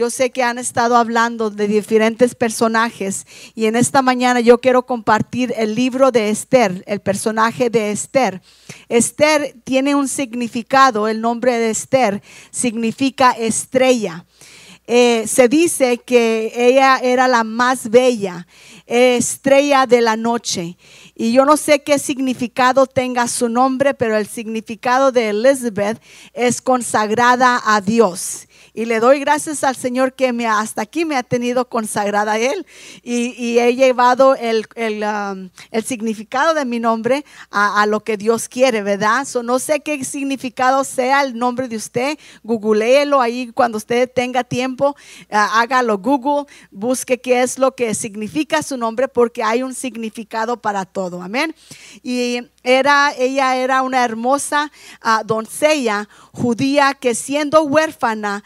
[0.00, 4.86] Yo sé que han estado hablando de diferentes personajes y en esta mañana yo quiero
[4.86, 8.40] compartir el libro de Esther, el personaje de Esther.
[8.88, 14.24] Esther tiene un significado, el nombre de Esther significa estrella.
[14.86, 18.46] Eh, se dice que ella era la más bella,
[18.86, 20.78] estrella de la noche.
[21.14, 26.00] Y yo no sé qué significado tenga su nombre, pero el significado de Elizabeth
[26.32, 28.46] es consagrada a Dios.
[28.72, 32.38] Y le doy gracias al Señor que me, hasta aquí me ha tenido consagrada a
[32.38, 32.66] Él.
[33.02, 38.82] Y, he llevado el, um, el, significado de mi nombre a, lo que Dios quiere,
[38.82, 39.26] ¿verdad?
[39.42, 42.18] no sé qué significado sea el nombre de usted.
[42.42, 44.96] Googleelo ahí cuando usted tenga tiempo.
[45.30, 46.46] Uh, hágalo Google.
[46.70, 51.22] Busque qué es lo que significa su nombre porque hay un significado para todo.
[51.22, 51.54] Amén.
[52.02, 54.70] Y era, ella era una hermosa
[55.04, 58.44] uh, doncella judía que siendo huérfana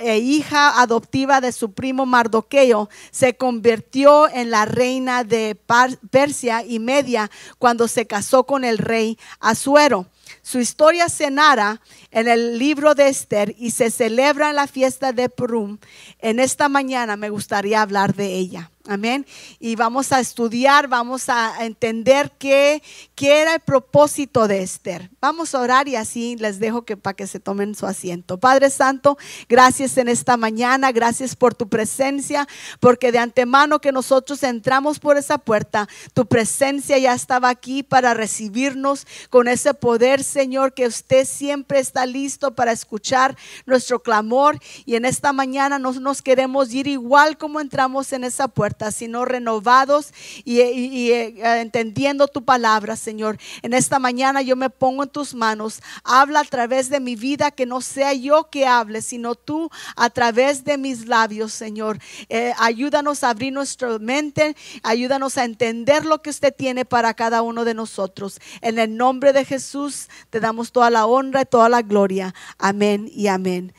[0.00, 5.58] e hija adoptiva de su primo Mardoqueo, se convirtió en la reina de
[6.10, 10.06] Persia y Media cuando se casó con el rey Asuero.
[10.42, 15.12] Su historia se narra en el libro de Esther y se celebra en la fiesta
[15.12, 15.78] de Purim.
[16.18, 18.70] En esta mañana me gustaría hablar de ella.
[18.88, 19.26] Amén.
[19.60, 22.82] Y vamos a estudiar, vamos a entender qué,
[23.28, 25.10] el propósito de Esther.
[25.20, 28.38] Vamos a orar y así les dejo que para que se tomen su asiento.
[28.38, 29.16] Padre Santo,
[29.48, 32.48] gracias en esta mañana, gracias por tu presencia,
[32.80, 38.14] porque de antemano que nosotros entramos por esa puerta, tu presencia ya estaba aquí para
[38.14, 43.36] recibirnos con ese poder, Señor, que usted siempre está listo para escuchar
[43.66, 44.58] nuestro clamor.
[44.84, 49.24] Y en esta mañana no nos queremos ir igual como entramos en esa puerta sino
[49.24, 50.12] renovados
[50.44, 53.11] y, eh, entendiendo tu palabra, Señor.
[53.62, 55.80] En esta mañana yo me pongo en tus manos.
[56.04, 60.10] Habla a través de mi vida, que no sea yo que hable, sino tú a
[60.10, 61.98] través de mis labios, Señor.
[62.28, 67.42] Eh, ayúdanos a abrir nuestra mente, ayúdanos a entender lo que usted tiene para cada
[67.42, 68.40] uno de nosotros.
[68.60, 72.34] En el nombre de Jesús te damos toda la honra y toda la gloria.
[72.58, 73.72] Amén y amén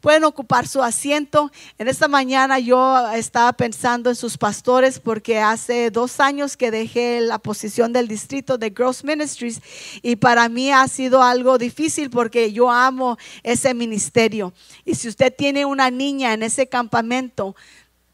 [0.00, 1.50] pueden ocupar su asiento.
[1.78, 7.20] En esta mañana yo estaba pensando en sus pastores porque hace dos años que dejé
[7.20, 9.60] la posición del distrito de Girls Ministries
[10.02, 14.52] y para mí ha sido algo difícil porque yo amo ese ministerio.
[14.84, 17.56] Y si usted tiene una niña en ese campamento,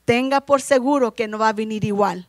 [0.04, 2.26] tenga por seguro que no va a venir igual.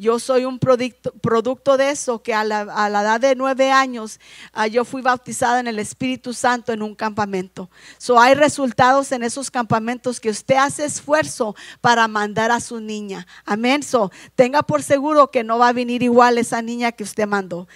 [0.00, 4.20] Yo soy un producto, producto de eso, que a la, edad de nueve años
[4.52, 7.68] ah, yo fui bautizada en el Espíritu Santo en un campamento.
[7.98, 13.26] So, hay resultados en esos campamentos que usted hace esfuerzo para mandar a su niña.
[13.44, 13.82] Amén.
[13.82, 17.66] So, tenga por seguro que no va a venir igual esa niña que usted mandó.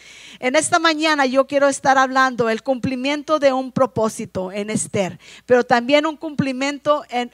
[0.42, 5.62] En esta mañana yo quiero estar hablando el cumplimiento de un propósito en Esther, pero
[5.62, 7.30] también un cumplimiento en,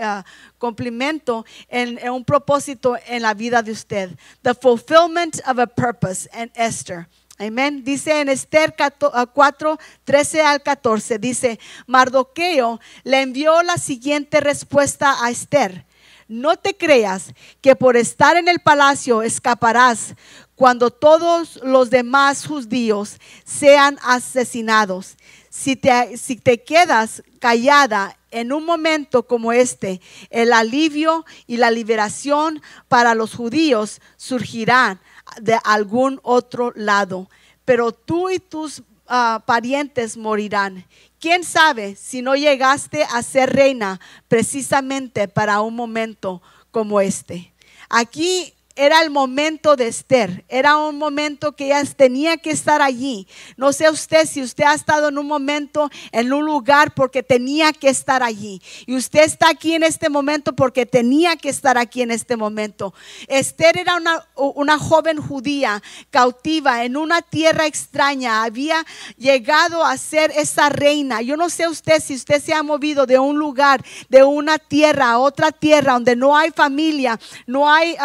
[0.00, 0.24] ah,
[0.58, 4.10] cumplimiento en, un propósito en la vida de usted.
[4.42, 7.06] The fulfillment of a purpose en Esther.
[7.38, 7.84] Amén.
[7.84, 15.30] Dice en Esther 4, 13 al 14, dice, Mardoqueo le envió la siguiente respuesta a
[15.30, 15.86] Esther.
[16.32, 20.14] No te creas que por estar en el palacio escaparás
[20.54, 25.18] cuando todos los demás judíos sean asesinados.
[25.50, 30.00] Si te, quedas callada en un momento como este,
[30.30, 35.02] el alivio y la liberación para los judíos surgirán
[35.38, 37.28] de algún otro lado.
[37.66, 40.86] Pero tú y tus ah, parientes morirán.
[41.22, 47.54] ¿Quién sabe si no llegaste a ser reina precisamente para un momento como este?
[47.88, 53.26] Aquí era el momento de Esther, era un momento que ella tenía que estar allí.
[53.56, 57.72] No sé usted si usted ha estado en un momento, en un lugar porque tenía
[57.72, 58.62] que estar allí.
[58.86, 62.94] Y usted está aquí en este momento porque tenía que estar aquí en este momento.
[63.28, 68.42] Esther era una, una joven judía cautiva en una tierra extraña.
[68.42, 68.84] Había
[69.16, 71.22] llegado a ser esa reina.
[71.22, 75.10] Yo no sé usted si usted se ha movido de un lugar, de una tierra
[75.10, 77.96] a otra tierra donde no hay familia, no hay...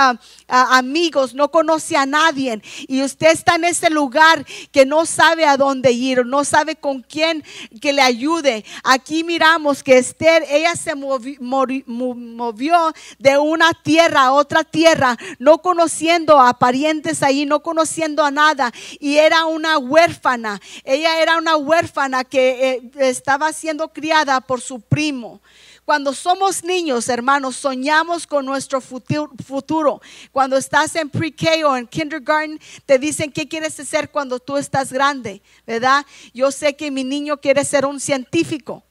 [0.64, 5.58] Amigos, no conoce a nadie y usted está en ese lugar que no sabe a
[5.58, 7.44] dónde ir, no sabe con quién
[7.82, 8.66] que le ayude.
[8.84, 16.40] Aquí miramos que Esther, ella se movió, de una tierra a otra tierra, no conociendo
[16.40, 20.60] a parientes ahí, no conociendo a nada y era una huérfana.
[20.84, 25.42] Ella era una huérfana que eh, estaba siendo criada por su primo.
[25.88, 30.02] Cuando somos niños, hermanos, soñamos con nuestro futuro.
[30.34, 34.94] Cuando estás en pre-K o en kindergarten, te dicen qué quieres ser cuando tú estás
[34.94, 36.06] grande, ¿verdad?
[36.34, 38.84] Yo sé que mi niño quiere ser un científico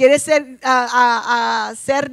[0.00, 2.10] quiere ser, a, ser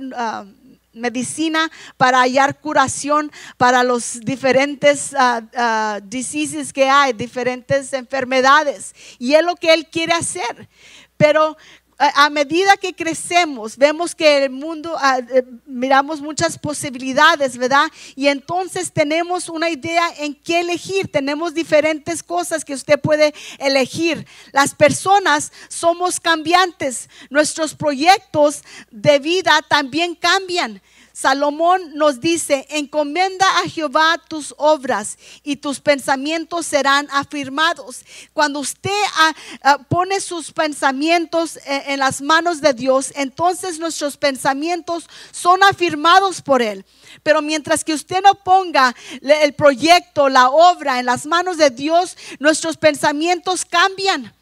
[0.92, 8.94] medicina para hallar curación para los diferentes uh, diseases que hay, diferentes enfermedades.
[9.20, 10.68] Y es lo que Él quiere hacer.
[11.16, 11.56] Pero
[12.00, 14.96] a medida que crecemos, vemos que el mundo,
[15.34, 17.88] eh, miramos muchas posibilidades, ¿verdad?
[18.16, 21.12] Y entonces tenemos una idea en qué elegir.
[21.12, 24.28] Tenemos diferentes cosas que usted puede elegir.
[24.52, 27.10] Las personas somos cambiantes.
[27.32, 28.62] Nuestros proyectos
[28.92, 30.82] de vida también cambian.
[31.20, 38.06] Salomón nos dice, encomienda a Jehová tus obras y tus pensamientos serán afirmados.
[38.34, 39.34] Cuando usted ah,
[39.64, 46.44] ah, pone sus pensamientos en, en las manos de Dios, entonces nuestros pensamientos son afirmados
[46.44, 46.86] por Él.
[47.24, 52.16] Pero mientras que usted no ponga el proyecto, la obra en las manos de Dios,
[52.38, 54.37] nuestros pensamientos cambian.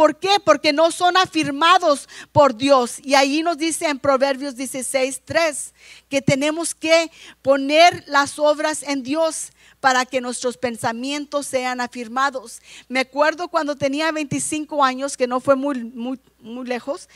[0.00, 0.40] ¿Por qué?
[0.42, 3.00] Porque no son afirmados por Dios.
[3.04, 5.74] Y ahí nos dice en Proverbios 16, 3,
[6.08, 7.10] que tenemos que
[7.42, 12.62] poner las obras en Dios para que nuestros pensamientos sean afirmados.
[12.88, 17.06] Me acuerdo cuando tenía 25 años, que no fue muy, muy, muy lejos,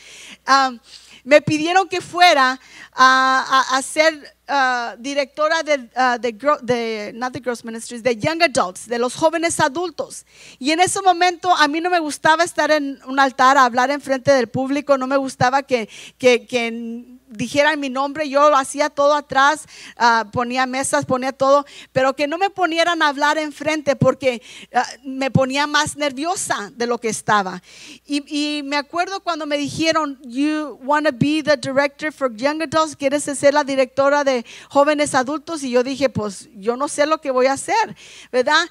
[0.45, 0.71] ah,
[1.23, 2.59] me pidieron que fuera
[2.93, 9.15] a, ser ah, directora de, uh, not the Girls Ministries, de Young Adults, de los
[9.15, 10.25] jóvenes adultos.
[10.59, 13.91] Y en ese momento a mí no me gustaba estar en un altar a hablar
[13.91, 18.57] en frente del público, no me gustaba que, que, que dijeran mi nombre, yo lo
[18.57, 19.65] hacía todo atrás,
[19.97, 24.41] ah, ponía mesas, ponía todo, pero que no me ponieran a hablar enfrente porque
[24.73, 27.61] ah, me ponía más nerviosa de lo que estaba.
[28.05, 32.95] Y, me acuerdo cuando me dijeron, you want to be the director for young adults,
[32.95, 37.19] quieres ser la directora de jóvenes adultos, y yo dije, pues yo no sé lo
[37.19, 37.95] que voy a hacer,
[38.31, 38.63] ¿verdad?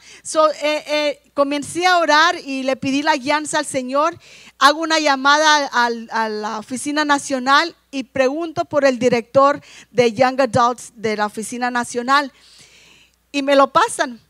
[0.62, 4.18] Eh, eh, comencé a orar y le pedí la guianza al Señor.
[4.58, 9.60] Hago una llamada a la Oficina Nacional y pregunto por el director
[9.90, 12.32] de Young Adults de la Oficina Nacional.
[13.32, 14.23] Y me lo pasan.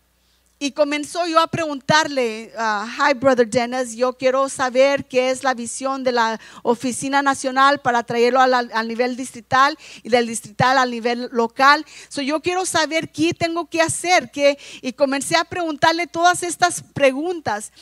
[0.61, 5.53] Y comenzó yo a preguntarle, uh, hi brother Dennis, yo quiero saber qué es la
[5.53, 11.29] visión de la oficina nacional para traerlo al, nivel distrital y del distrital al nivel
[11.33, 11.85] local.
[12.09, 14.31] So, yo quiero saber qué tengo que hacer.
[14.31, 17.73] Qué, y comencé a preguntarle todas estas preguntas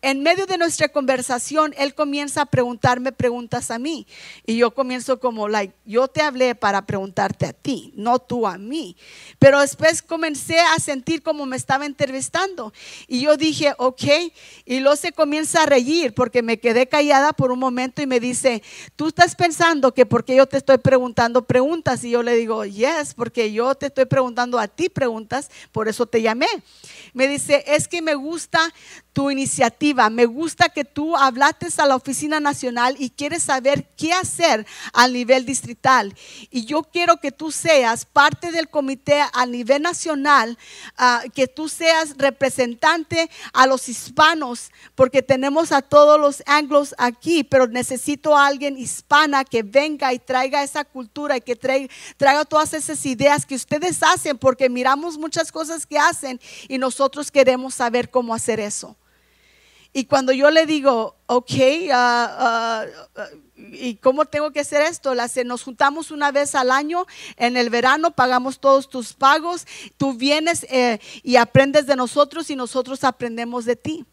[0.00, 4.06] en medio de nuestra conversación, él comienza a preguntarme preguntas a mí.
[4.46, 8.58] Y yo comienzo como, like, yo te hablé para preguntarte a ti, no tú a
[8.58, 8.96] mí.
[9.40, 12.72] Pero después comencé a sentir como me estaba entrevistando.
[13.08, 14.04] Y yo dije, ok.
[14.64, 18.20] Y luego se comienza a reír porque me quedé callada por un momento y me
[18.20, 18.62] dice,
[18.94, 22.04] tú estás pensando que porque yo te estoy preguntando preguntas.
[22.04, 26.06] Y yo le digo, yes, porque yo te estoy preguntando a ti preguntas, por eso
[26.06, 26.46] te llamé.
[27.14, 28.60] Me dice, es que me gusta
[29.12, 29.87] tu iniciativa.
[29.94, 35.12] Me gusta que tú hablates a la oficina nacional y quieres saber qué hacer al
[35.12, 36.14] nivel distrital.
[36.50, 40.58] Y yo quiero que tú seas parte del comité a nivel nacional,
[40.96, 47.44] ah, que tú seas representante a los hispanos, porque tenemos a todos los anglos aquí,
[47.44, 52.74] pero necesito a alguien hispana que venga y traiga esa cultura y que traiga todas
[52.74, 58.10] esas ideas que ustedes hacen, porque miramos muchas cosas que hacen y nosotros queremos saber
[58.10, 58.96] cómo hacer eso.
[59.92, 61.50] Y cuando yo le digo, ok,
[61.90, 62.84] uh,
[63.56, 65.14] ¿y cómo tengo que hacer esto?
[65.44, 67.06] nos juntamos una vez al año,
[67.36, 69.66] en el verano pagamos todos tus pagos,
[69.96, 74.04] tú vienes eh, y aprendes de nosotros y nosotros aprendemos de ti.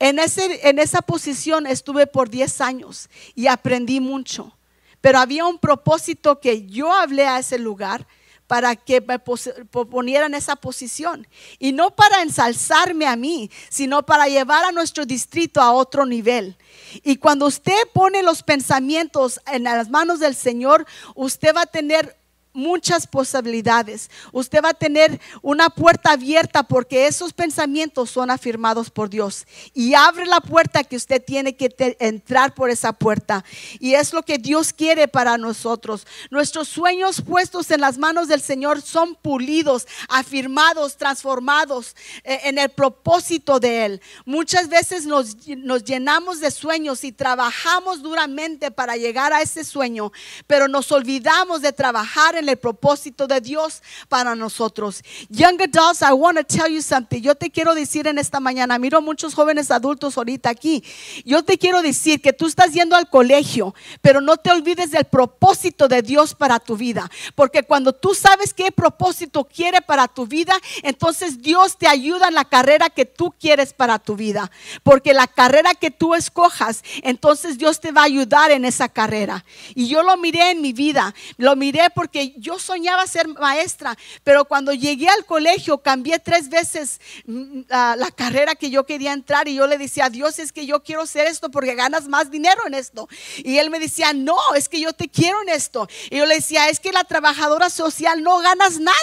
[0.00, 4.56] En, ese, en esa posición estuve por 10 años y aprendí mucho,
[5.00, 8.06] pero había un propósito que yo hablé a ese lugar
[8.48, 11.28] para que me poniera en esa posición.
[11.60, 16.56] Y no para ensalzarme a mí, sino para llevar a nuestro distrito a otro nivel.
[17.04, 22.17] Y cuando usted pone los pensamientos en las manos del Señor, usted va a tener
[22.52, 24.10] muchas posibilidades.
[24.32, 29.46] Usted va a tener una puerta abierta porque esos pensamientos son afirmados por Dios.
[29.74, 33.44] Y abre la puerta que usted tiene que entrar por esa puerta.
[33.78, 36.06] Y es lo que Dios quiere para nosotros.
[36.30, 42.70] Nuestros sueños puestos en las manos del Señor son pulidos, afirmados, transformados eh, en el
[42.70, 44.02] propósito de Él.
[44.24, 50.12] Muchas veces nos, nos llenamos de sueños y trabajamos duramente para llegar a ese sueño,
[50.46, 55.02] pero nos olvidamos de trabajar en el propósito de Dios para nosotros.
[55.28, 57.20] Young adults, I want to tell you something.
[57.20, 60.82] Yo te quiero decir en esta mañana, miro muchos jóvenes adultos ahorita aquí.
[61.24, 65.04] Yo te quiero decir que tú estás yendo al colegio, pero no te olvides del
[65.04, 67.10] propósito de Dios para tu vida.
[67.34, 72.34] Porque cuando tú sabes qué propósito quiere para tu vida, entonces Dios te ayuda en
[72.34, 74.50] la carrera que tú quieres para tu vida.
[74.82, 79.44] Porque la carrera que tú escojas, entonces Dios te va a ayudar en esa carrera.
[79.74, 84.44] Y yo lo miré en mi vida, lo miré porque yo soñaba ser maestra, pero
[84.44, 89.54] cuando llegué al colegio cambié tres veces mm, la, carrera que yo quería entrar y
[89.54, 92.74] yo le decía, Dios, es que yo quiero hacer esto porque ganas más dinero en
[92.74, 93.08] esto.
[93.38, 95.88] Y él me decía, no, es que yo te quiero en esto.
[96.10, 98.98] Y yo le decía, es que la trabajadora social no ganas nada.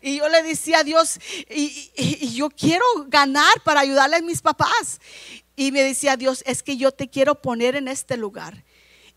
[0.00, 1.18] Y yo le decía a Dios,
[1.50, 5.00] y, y yo quiero ganar para ayudarle a mis papás.
[5.58, 8.64] Y me decía Dios, es que yo te quiero poner en este lugar.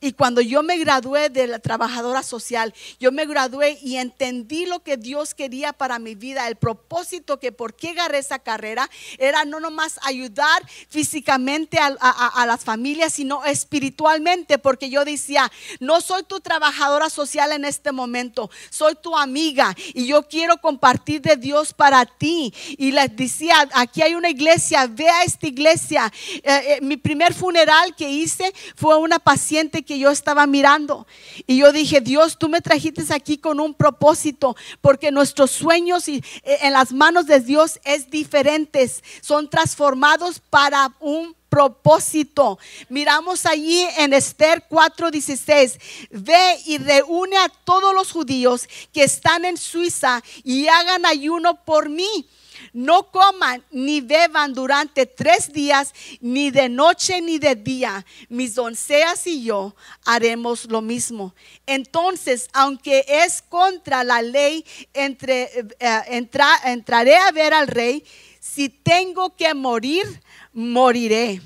[0.04, 4.82] Y cuando yo me gradué de la trabajadora social, yo me gradué y entendí lo
[4.82, 8.90] que Dios quería para mi vida, el propósito que por qué agarré esa carrera
[9.20, 16.24] era no nomás ayudar físicamente a, las familias, sino espiritualmente, porque yo decía, no soy
[16.24, 21.74] tu trabajadora social en este momento, soy tu amiga y yo quiero compartir de Dios
[21.74, 22.52] para ti.
[22.78, 26.12] Y les decía, aquí hay una iglesia, ve a esta iglesia.
[26.38, 31.08] Eh, eh, mi primer funeral que hice fue una paciente que yo estaba mirando.
[31.48, 36.24] Y yo dije, Dios, tú me trajiste aquí con un propósito, porque nuestros sueños y,
[36.44, 42.58] eh, en las manos de Dios es diferentes, son transformados para un propósito.
[42.88, 45.78] Miramos allí en Esther 4:16,
[46.10, 51.90] ve y reúne a todos los judíos que están en Suiza y hagan ayuno por
[51.90, 52.28] mí
[52.74, 58.06] no coman ni beban durante tres días, ni de noche ni de día.
[58.30, 59.76] Mis doncellas y yo
[60.06, 61.34] haremos lo mismo.
[61.66, 65.44] Entonces, aunque es contra la ley, entre,
[65.80, 66.22] eh,
[66.64, 68.04] entraré a ver al rey.
[68.40, 70.22] Si tengo que morir,
[70.54, 71.42] moriré.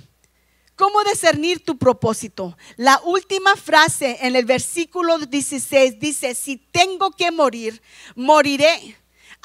[0.76, 2.58] ¿Cómo discernir tu propósito?
[2.76, 7.82] La última frase en el versículo 16 dice, si tengo que morir,
[8.16, 8.98] moriré.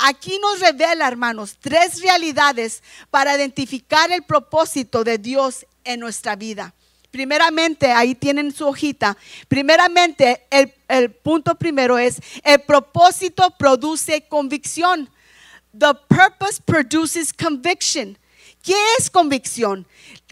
[0.02, 6.72] Aquí nos revela, hermanos, tres realidades para identificar el propósito de Dios en nuestra vida.
[7.10, 9.18] Primeramente, ahí tienen su hojita.
[9.46, 10.46] Primeramente,
[10.88, 15.10] el, punto primero es, el propósito produce convicción.
[15.78, 18.16] The purpose produces conviction.
[18.62, 19.86] ¿Qué es convicción?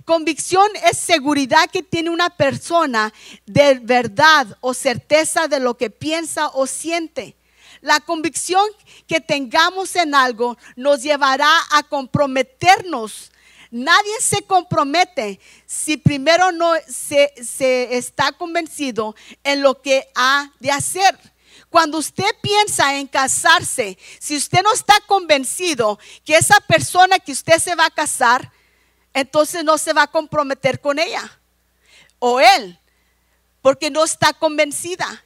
[0.06, 3.12] Convicción es seguridad que tiene una persona
[3.44, 7.37] de verdad o certeza de lo que piensa o siente.
[7.80, 8.62] La convicción
[9.06, 13.30] que tengamos en algo nos llevará a comprometernos.
[13.70, 17.32] Nadie se compromete si primero no se,
[17.96, 21.18] está convencido en lo que ha de hacer.
[21.68, 27.58] Cuando usted piensa en casarse, si usted no está convencido que esa persona que usted
[27.58, 28.50] se va a casar,
[29.12, 31.38] entonces no se va a comprometer con ella
[32.18, 32.78] o él,
[33.60, 35.24] porque no está convencida.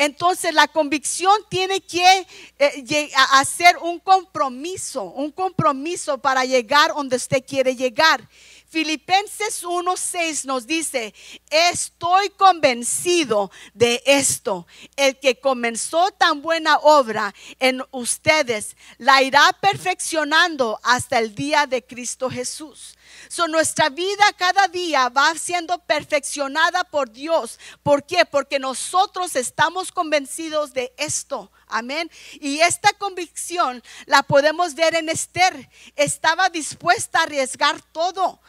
[0.00, 2.26] Entonces la convicción tiene que
[2.58, 8.26] eh, hacer un compromiso, un compromiso para llegar donde usted quiere llegar.
[8.70, 11.12] Filipenses 1:6 nos dice,
[11.50, 14.66] estoy convencido de esto,
[14.96, 21.84] el que comenzó tan buena obra en ustedes, la irá perfeccionando hasta el día de
[21.84, 22.96] Cristo Jesús.
[23.28, 27.58] So, nuestra vida cada día va siendo perfeccionada por Dios.
[27.82, 28.24] ¿Por qué?
[28.24, 31.50] Porque nosotros estamos convencidos de esto.
[31.66, 32.10] Amén.
[32.34, 35.70] Y esta convicción la podemos ver en Esther.
[35.96, 38.40] Estaba dispuesta a arriesgar todo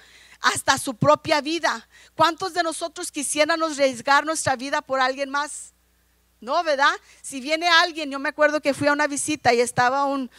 [0.41, 1.87] hasta su propia vida.
[2.15, 5.70] ¿Cuántos de nosotros quisiéramos arriesgar nuestra vida por alguien más?
[6.41, 6.91] No, ¿verdad?
[7.21, 10.29] Si viene alguien, yo me acuerdo que fui a una visita y estaba un,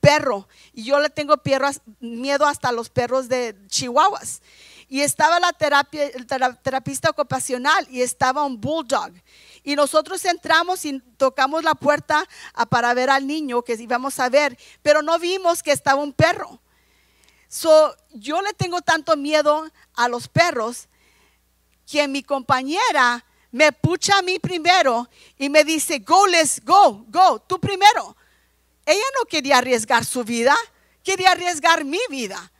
[0.00, 1.34] perro y yo le tengo
[2.00, 4.40] miedo hasta los perros de chihuahuas.
[4.88, 9.12] Y estaba la, terapia, el terapista ocupacional y estaba un bulldog.
[9.62, 12.26] Y nosotros entramos y tocamos la puerta
[12.70, 16.60] para ver al niño que íbamos a ver, pero no vimos que estaba un perro.
[17.48, 20.88] So, yo le tengo tanto miedo a los perros
[21.86, 27.38] que mi compañera me pucha a mí primero y me dice, go, let's go, go,
[27.38, 28.16] tú primero.
[28.84, 30.56] Ella no quería arriesgar su vida,
[31.04, 32.50] quería arriesgar mi vida.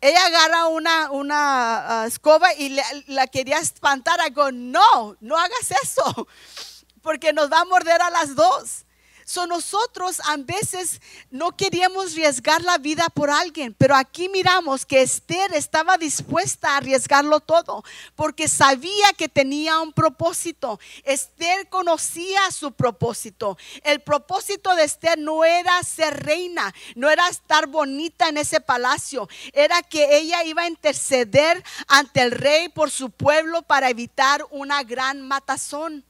[0.00, 4.20] Ella agarra una, una uh, escoba y la quería espantar.
[4.24, 6.28] Digo, no, no hagas eso,
[7.02, 8.84] porque nos va a morder a las dos.
[9.28, 15.02] So nosotros a veces no queríamos arriesgar la vida por alguien, pero aquí miramos que
[15.02, 17.84] Esther estaba dispuesta a arriesgarlo todo
[18.16, 20.80] porque sabía que tenía un propósito.
[21.04, 23.58] Esther conocía su propósito.
[23.82, 29.28] El propósito de Esther no era ser reina, no era estar bonita en ese palacio,
[29.52, 34.84] era que ella iba a interceder ante el rey por su pueblo para evitar una
[34.84, 36.02] gran matazón,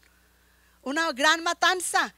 [0.85, 2.15] una gran matanza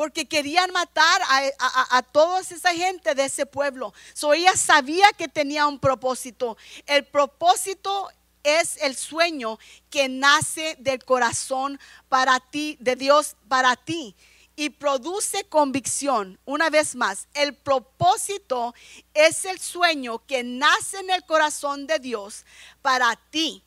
[0.00, 3.92] porque querían matar a, toda esa gente de ese pueblo.
[4.14, 6.56] So ella sabía que tenía un propósito.
[6.86, 8.08] El propósito
[8.42, 9.58] es el sueño
[9.90, 11.78] que nace del corazón
[12.08, 14.16] para ti, de Dios para ti.
[14.56, 16.38] Y produce convicción.
[16.46, 18.74] Una vez más, el propósito
[19.12, 22.46] es el sueño que nace en el corazón de Dios
[22.80, 23.62] para ti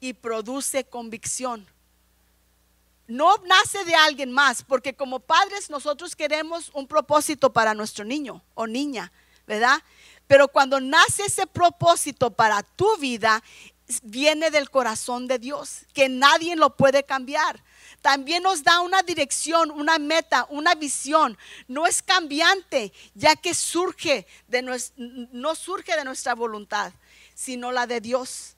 [0.00, 1.68] y produce convicción
[3.08, 8.42] no nace de alguien más, porque como padres nosotros queremos un propósito para nuestro niño
[8.54, 9.10] o niña,
[9.46, 9.82] ¿verdad?
[10.26, 13.42] Pero cuando nace ese propósito para tu vida,
[14.02, 17.64] viene del corazón de Dios, que nadie lo puede cambiar.
[18.02, 21.38] También nos da una dirección, una meta, una visión.
[21.66, 24.62] No es cambiante, ya que surge de
[25.32, 26.92] no surge de nuestra voluntad,
[27.34, 28.54] sino la de Dios.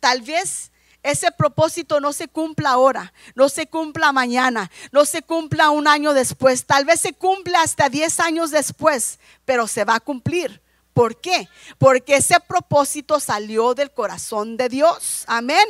[0.00, 0.72] Tal vez
[1.04, 6.14] ese propósito no se cumpla ahora, no se cumpla mañana, no se cumpla un año
[6.14, 10.62] después, tal vez se cumple hasta 10 años después, pero se va a cumplir.
[10.94, 11.46] ¿Por qué?
[11.76, 15.24] Porque ese propósito salió del corazón de Dios.
[15.26, 15.66] Amén.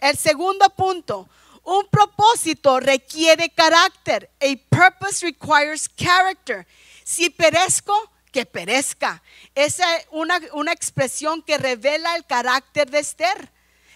[0.00, 1.28] El segundo punto,
[1.62, 4.28] un propósito requiere carácter.
[4.40, 6.66] A purpose requires character.
[7.04, 7.94] Si perezco,
[8.32, 9.22] que perezca.
[9.54, 13.53] Esa es una, una expresión que revela el carácter de Esther.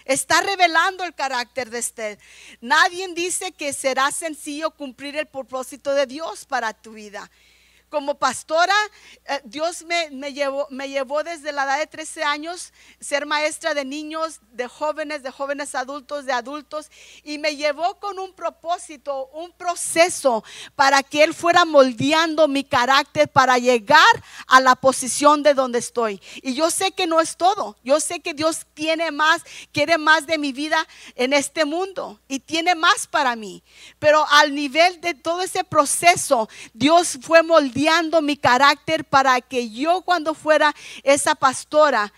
[0.09, 2.17] Está revelando el carácter de Esther.
[2.61, 7.29] Nadie dice que será sencillo cumplir el propósito de Dios para tu vida
[7.89, 8.75] como pastora,
[9.25, 13.83] eh, Dios me, llevó, me llevó desde la edad de 13 años ser maestra de
[13.83, 16.89] niños, de jóvenes, de jóvenes adultos, de adultos,
[17.23, 20.43] y me llevó con un propósito, un proceso
[20.75, 23.99] para que Él fuera moldeando mi carácter para llegar
[24.47, 26.21] a la posición de donde estoy.
[26.41, 29.41] Y yo sé que no es todo, yo sé que Dios tiene más,
[29.71, 33.63] quiere más de mi vida en este mundo y tiene más para mí.
[33.97, 37.78] Pero al nivel de todo ese proceso, Dios fue moldeando
[38.21, 42.11] mi carácter para que yo cuando fuera esa pastora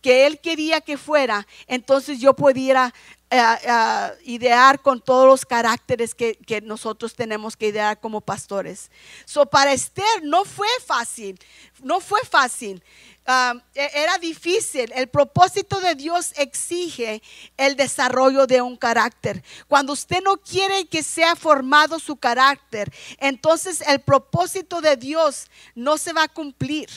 [0.00, 2.94] que él quería que fuera, entonces yo pudiera
[3.30, 8.90] eh, eh, idear con todos los caracteres que, nosotros tenemos que idear como pastores.
[9.26, 11.38] So, para Esther no fue fácil,
[11.82, 12.82] no fue fácil.
[13.28, 14.90] Um, e, era difícil.
[14.94, 17.22] El propósito de Dios exige
[17.58, 19.44] el desarrollo de un carácter.
[19.66, 25.98] Cuando usted no quiere que sea formado su carácter, entonces el propósito de Dios no
[25.98, 26.88] se va a cumplir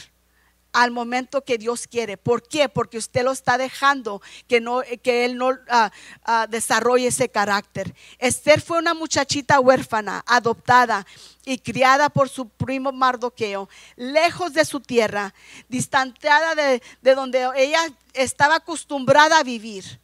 [0.73, 2.17] al momento que Dios quiere.
[2.17, 2.69] ¿Por qué?
[2.69, 5.91] Porque usted lo está dejando que, no, que Él no ah,
[6.23, 7.93] ah, desarrolle ese carácter.
[8.19, 11.05] Esther fue una muchachita huérfana, adoptada
[11.45, 15.33] y criada por su primo Mardoqueo, lejos de su tierra,
[15.67, 17.81] distanciada de, de donde ella
[18.13, 19.99] estaba acostumbrada a vivir.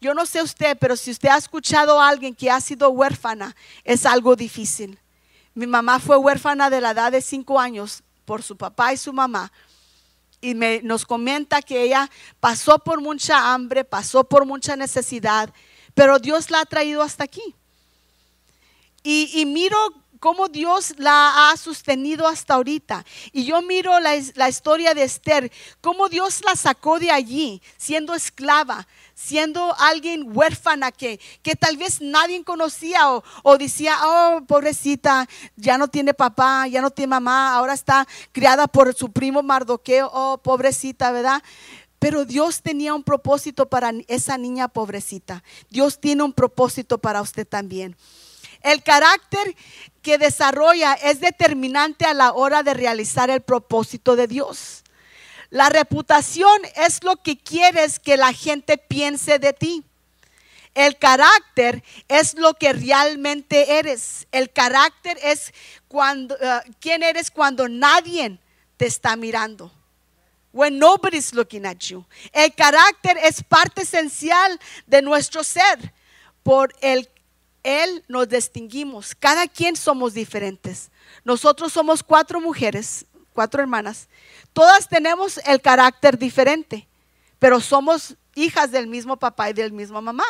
[0.00, 3.54] Yo no sé usted, pero si usted ha escuchado a alguien que ha sido huérfana,
[3.84, 4.98] es algo difícil.
[5.54, 9.12] Mi mamá fue huérfana de la edad de cinco años por su papá y su
[9.12, 9.52] mamá
[10.40, 15.52] y me, nos comenta que ella pasó por mucha hambre, pasó por mucha necesidad,
[15.94, 17.54] pero Dios la ha traído hasta aquí.
[19.02, 19.76] Y, y miro
[20.20, 23.04] cómo Dios la ha sostenido hasta ahorita.
[23.32, 28.14] Y yo miro la, la, historia de Esther, cómo Dios la sacó de allí, siendo
[28.14, 35.28] esclava, siendo alguien huérfana que, que tal vez nadie conocía o, o, decía, oh, pobrecita,
[35.56, 40.10] ya no tiene papá, ya no tiene mamá, ahora está criada por su primo Mardoqueo,
[40.12, 41.42] oh, pobrecita, ¿verdad?
[41.98, 45.42] Pero Dios tenía un propósito para esa niña pobrecita.
[45.68, 47.94] Dios tiene un propósito para usted también.
[48.62, 49.56] El carácter
[50.02, 54.82] que desarrolla es determinante a la hora de realizar el propósito de Dios.
[55.50, 59.84] La reputación es lo que quieres que la gente piense de ti.
[60.74, 64.28] El carácter es lo que realmente eres.
[64.30, 65.52] El carácter es
[65.88, 68.38] cuando uh, quién eres cuando nadie
[68.76, 69.72] te está mirando.
[70.52, 72.04] When nobody's looking at you.
[72.32, 75.92] El carácter es parte esencial de nuestro ser.
[76.42, 77.08] Por el
[77.62, 79.14] él nos distinguimos.
[79.14, 80.90] Cada quien somos diferentes.
[81.24, 84.08] Nosotros somos cuatro mujeres, cuatro hermanas.
[84.52, 86.86] Todas tenemos el carácter diferente,
[87.38, 90.24] pero somos hijas del mismo papá y del mismo mamá.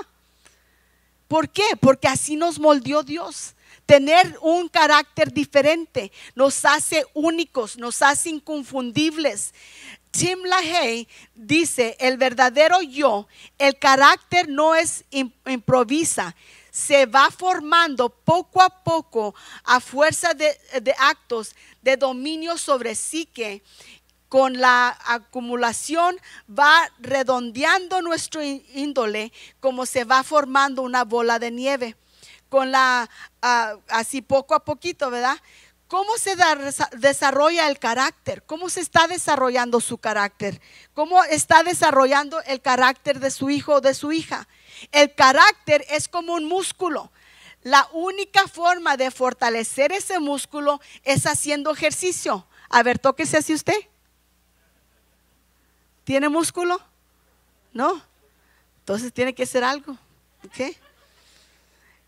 [1.28, 1.64] ¿Por qué?
[1.80, 3.54] Porque así nos moldeó Dios.
[3.86, 9.52] Tener un carácter diferente nos hace únicos, nos hace inconfundibles.
[10.10, 15.04] Tim LaHaye dice, el verdadero yo, el carácter no es
[15.44, 16.34] improvisa,
[16.80, 20.58] se va formando poco a poco a fuerza de,
[20.98, 23.62] actos de dominio sobre psique.
[24.28, 26.16] Con la acumulación
[26.48, 31.96] va redondeando nuestro índole como se va formando una bola de nieve.
[32.48, 33.10] Con la,
[33.42, 35.36] ah, así poco a poquito, ¿verdad?
[35.88, 36.36] ¿Cómo se
[36.96, 38.44] desarrolla el carácter?
[38.44, 40.60] ¿Cómo se está desarrollando su carácter?
[40.94, 44.46] ¿Cómo está desarrollando el carácter de su hijo o de su hija?
[44.92, 47.10] El carácter es como un músculo.
[47.62, 52.46] La única forma de fortalecer ese músculo es haciendo ejercicio.
[52.68, 53.78] A ver, tóquese así usted.
[56.04, 56.80] ¿Tiene músculo?
[57.72, 58.02] No.
[58.78, 59.96] Entonces tiene que hacer algo.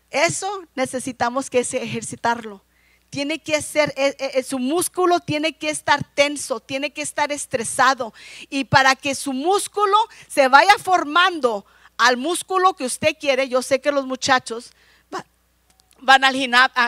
[0.09, 2.63] Eso necesitamos que ejercitarlo
[3.13, 8.11] tiene que ser, eh, eh, su músculo tiene que estar tenso, tiene que estar estresado.
[8.49, 9.95] Y para que su músculo
[10.27, 11.63] se vaya formando
[11.97, 14.71] al músculo que usted quiere, yo sé que los muchachos
[16.03, 16.35] van al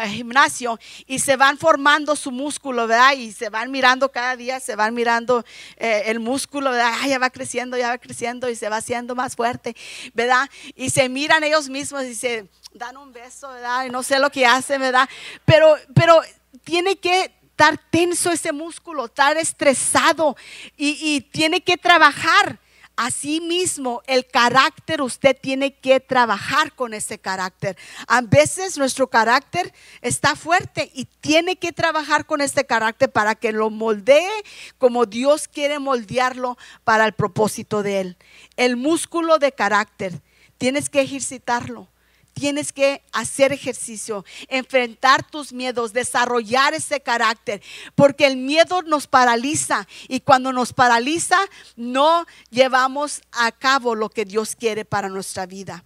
[0.09, 3.13] gimnasio y se van formando su músculo, ¿verdad?
[3.13, 5.45] Y se van mirando cada día, se van mirando
[5.77, 6.93] eh, el músculo, ¿verdad?
[7.07, 9.75] ya va creciendo, ya va creciendo y se va haciendo más fuerte,
[10.13, 10.49] ¿verdad?
[10.75, 13.85] Y se miran ellos mismos y se dan un beso, ¿verdad?
[13.85, 15.07] Y no sé lo que hacen, ¿verdad?
[15.45, 16.21] Pero, pero
[16.65, 20.35] tiene que estar tenso ese músculo, estar estresado
[20.75, 22.59] y tiene que trabajar.
[22.97, 27.77] Asimismo, el carácter, usted tiene que trabajar con ese carácter.
[28.07, 33.51] A veces nuestro carácter está fuerte y tiene que trabajar con este carácter para que
[33.51, 34.29] lo moldee
[34.77, 38.17] como Dios quiere moldearlo para el propósito de Él.
[38.55, 40.21] El músculo de carácter,
[40.57, 41.89] tienes que ejercitarlo
[42.35, 47.61] tienes que hacer ejercicio, enfrentar tus miedos, desarrollar ese carácter,
[47.95, 51.37] porque el miedo nos paraliza y cuando nos paraliza
[51.77, 55.83] no llevamos a cabo lo que Dios quiere para nuestra vida.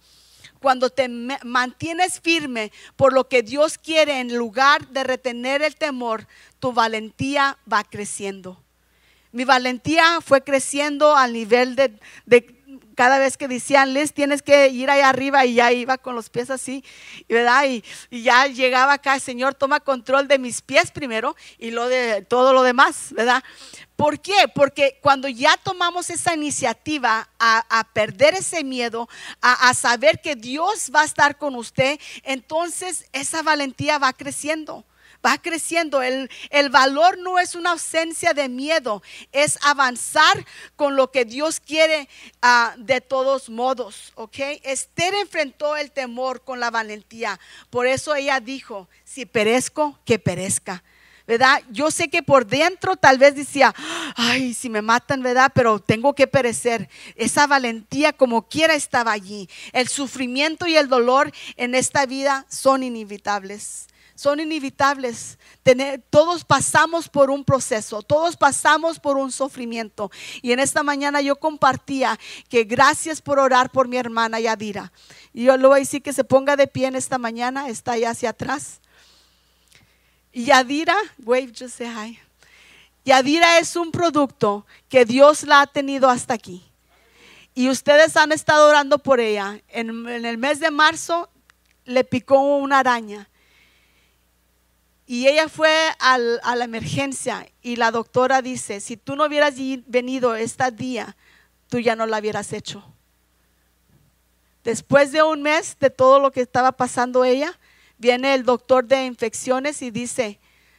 [0.58, 6.26] Cuando te mantienes firme por lo que Dios quiere en lugar de retener el temor,
[6.58, 8.60] tu valentía va creciendo.
[9.32, 11.96] Mi valentía fue creciendo al nivel de,
[13.00, 16.28] cada vez que decían, Liz, tienes que ir allá arriba y ya iba con los
[16.28, 16.84] pies así,
[17.30, 17.64] ¿verdad?
[17.66, 22.52] Y, ya llegaba acá, Señor, toma control de mis pies primero y lo de todo
[22.52, 23.42] lo demás, ¿verdad?
[23.96, 24.52] ¿Por qué?
[24.54, 29.08] Porque cuando ya tomamos esa iniciativa a, perder ese miedo,
[29.40, 34.84] a, saber que Dios va a estar con usted, entonces esa valentía va creciendo
[35.24, 36.02] va creciendo.
[36.02, 39.02] El, el, valor no es una ausencia de miedo,
[39.32, 40.44] es avanzar
[40.76, 42.08] con lo que Dios quiere
[42.42, 44.12] ah, de todos modos.
[44.14, 44.38] ¿Ok?
[44.62, 47.38] Esther enfrentó el temor con la valentía.
[47.70, 50.82] Por eso ella dijo, si perezco, que perezca.
[51.30, 51.62] ¿verdad?
[51.70, 53.72] Yo sé que por dentro tal vez decía,
[54.16, 55.52] ay, si me matan, ¿verdad?
[55.54, 56.88] Pero tengo que perecer.
[57.14, 59.48] Esa valentía como quiera estaba allí.
[59.72, 63.86] El sufrimiento y el dolor en esta vida son inevitables
[64.20, 65.38] son inevitables.
[66.10, 70.10] todos pasamos por un proceso, todos pasamos por un sufrimiento.
[70.42, 72.18] Y en esta mañana yo compartía
[72.50, 74.92] que gracias por orar por mi hermana Yadira.
[75.32, 77.92] Y yo le voy a decir que se ponga de pie en esta mañana, está
[77.92, 78.82] ahí hacia atrás.
[80.34, 82.18] Yadira, wave, just say hi.
[83.06, 86.62] Yadira es un producto que Dios la ha tenido hasta aquí.
[87.54, 89.62] Y ustedes han estado orando por ella.
[89.68, 91.30] En el mes de marzo
[91.86, 93.29] le picó una araña
[95.10, 100.36] y ella fue a la emergencia y la doctora dice, si tú no hubieras venido
[100.36, 101.16] este día,
[101.68, 102.84] tú ya no la hubieras hecho.
[104.62, 107.58] Después de un mes de todo lo que estaba pasando ella,
[107.98, 110.38] viene el doctor de infecciones y dice,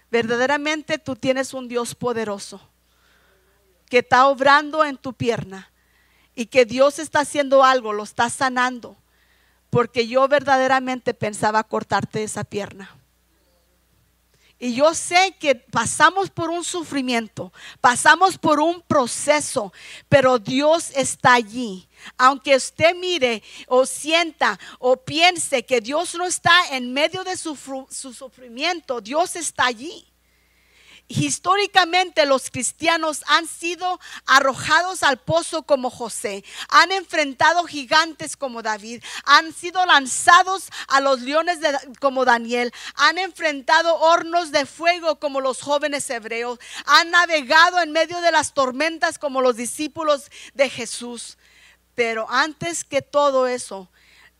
[0.09, 2.61] verdaderamente tú tienes un Dios poderoso
[3.89, 5.73] que está obrando en tu pierna
[6.35, 8.95] y que Dios está haciendo algo, lo está sanando,
[9.69, 12.95] porque yo verdaderamente pensaba cortarte esa pierna.
[14.63, 19.73] Y yo sé que pasamos por un sufrimiento, pasamos por un proceso,
[20.07, 21.89] pero Dios está allí.
[22.15, 27.57] Aunque usted mire o sienta o piense que Dios no está en medio de su,
[27.89, 30.10] su sufrimiento, Dios está allí
[31.17, 39.03] históricamente los cristianos han sido arrojados al pozo como José, han enfrentado gigantes como David,
[39.25, 41.59] han sido lanzados a los leones
[41.99, 48.21] como Daniel, han enfrentado hornos de fuego como los jóvenes hebreos, han navegado en medio
[48.21, 51.37] de las tormentas como los discípulos de Jesús.
[51.95, 53.89] Pero antes que todo eso,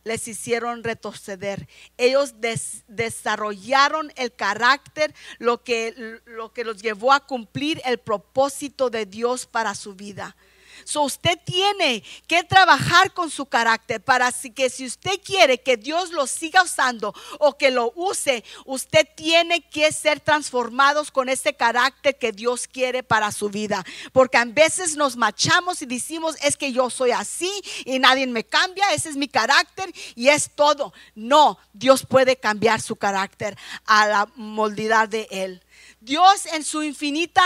[0.04, 1.68] les hicieron retroceder.
[1.98, 8.90] Ellos des- desarrollaron el carácter, lo que, lo que los llevó a cumplir el propósito
[8.90, 10.36] de Dios para su vida.
[10.84, 16.12] So usted tiene que trabajar con su carácter para que si usted quiere que Dios
[16.12, 22.18] lo siga usando o que lo use, usted tiene que ser transformados con ese carácter
[22.18, 23.84] que Dios quiere para su vida.
[24.12, 27.52] Porque a veces nos machamos y decimos, es que yo soy así
[27.86, 30.94] y nadie me cambia, ese es mi carácter y es todo.
[31.16, 35.64] No, Dios puede cambiar su carácter a la moldidad de Él.
[36.00, 37.44] Dios en su infinita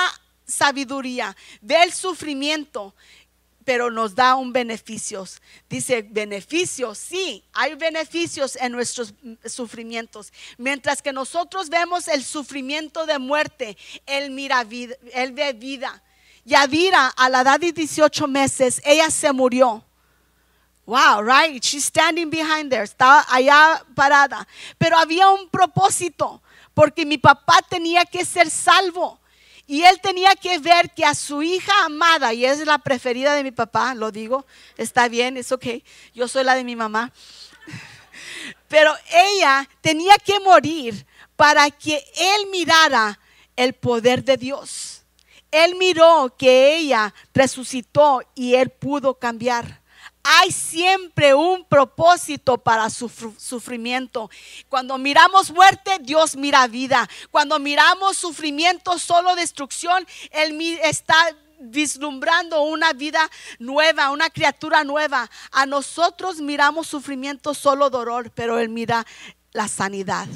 [0.47, 2.95] sabiduría ve el sufrimiento
[3.65, 5.25] pero nos da un beneficio.
[5.67, 10.31] Dice, beneficios, sí, hay beneficios en nuestros mm, sufrimientos.
[10.57, 13.75] Mientras que nosotros vemos el sufrimiento de muerte,
[14.05, 16.01] Él mira vida, Él ve vida.
[16.45, 19.83] Yadira, a la edad de 18 meses, ella se murió.
[20.85, 21.63] Wow, right?
[21.63, 22.83] She's standing behind there.
[22.83, 24.47] Estaba allá parada.
[24.77, 26.43] Pero había un propósito,
[26.75, 29.19] porque mi papá tenía que ser salvo.
[29.67, 33.43] Y él tenía que ver que a su hija amada, y es la preferida de
[33.43, 34.45] mi papá, lo digo,
[34.77, 35.65] está bien, es ok,
[36.13, 37.11] yo soy la de mi mamá.
[38.67, 43.19] Pero ella tenía que morir para que él mirara
[43.55, 45.03] el poder de Dios.
[45.51, 49.81] Él miró que ella resucitó y él pudo cambiar.
[50.27, 54.29] Hay siempre un propósito para su sufr- sufrimiento.
[54.69, 57.07] Cuando miramos muerte, Dios mira vida.
[57.29, 61.15] Cuando miramos sufrimiento, solo destrucción, Él está
[61.59, 65.29] vislumbrando una vida nueva, una criatura nueva.
[65.51, 69.05] A nosotros miramos sufrimiento, solo dolor, pero Él mira
[69.51, 70.27] la sanidad.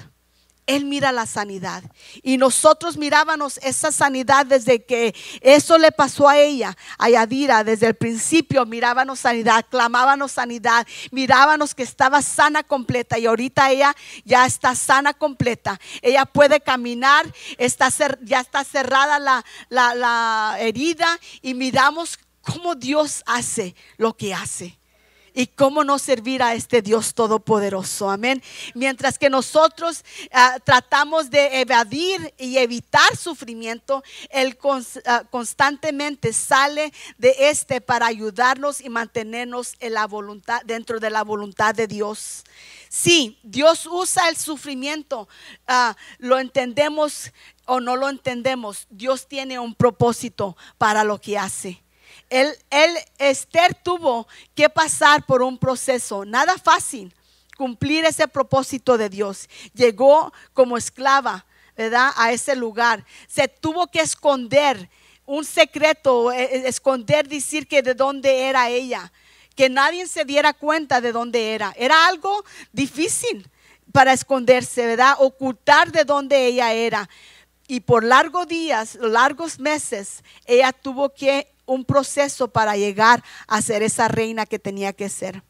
[0.69, 1.83] Él mira la sanidad.
[2.21, 7.87] Y nosotros mirábamos esa sanidad desde que eso le pasó a ella, a Yadira, desde
[7.87, 14.45] el principio mirábamos sanidad, clamábamos sanidad, mirábamos que estaba sana completa y ahorita ella ya
[14.45, 15.79] está sana completa.
[16.01, 17.25] Ella puede caminar,
[17.57, 17.89] está
[18.21, 24.78] ya está cerrada la- la herida y miramos cómo Dios hace lo que hace.
[25.33, 28.09] Y cómo no servir a este Dios todopoderoso.
[28.09, 28.41] Amén.
[28.73, 34.57] Mientras que nosotros ah, tratamos de evadir y evitar sufrimiento, Él
[35.05, 41.23] ah, constantemente sale de este para ayudarnos y mantenernos en la voluntad, dentro de la
[41.23, 42.43] voluntad de Dios.
[42.89, 45.29] Sí, Dios usa el sufrimiento,
[45.67, 47.31] ah, lo entendemos
[47.65, 48.87] o no lo entendemos.
[48.89, 51.83] Dios tiene un propósito para lo que hace.
[52.29, 52.55] Él,
[53.17, 57.13] Esther tuvo que pasar por un proceso, nada fácil,
[57.57, 59.49] cumplir ese propósito de Dios.
[59.73, 61.45] Llegó como esclava,
[61.75, 62.11] ¿verdad?
[62.15, 63.05] A ese lugar.
[63.27, 64.89] Se tuvo que esconder
[65.25, 69.11] un secreto, eh, eh, esconder, decir que de dónde era ella,
[69.55, 71.73] que nadie se diera cuenta de dónde era.
[71.77, 73.47] Era algo difícil
[73.91, 75.15] para esconderse, ¿verdad?
[75.19, 77.09] Ocultar de dónde ella era.
[77.67, 83.83] Y por largos días, largos meses, ella tuvo que un proceso para llegar a ser
[83.83, 85.43] esa reina que tenía que ser.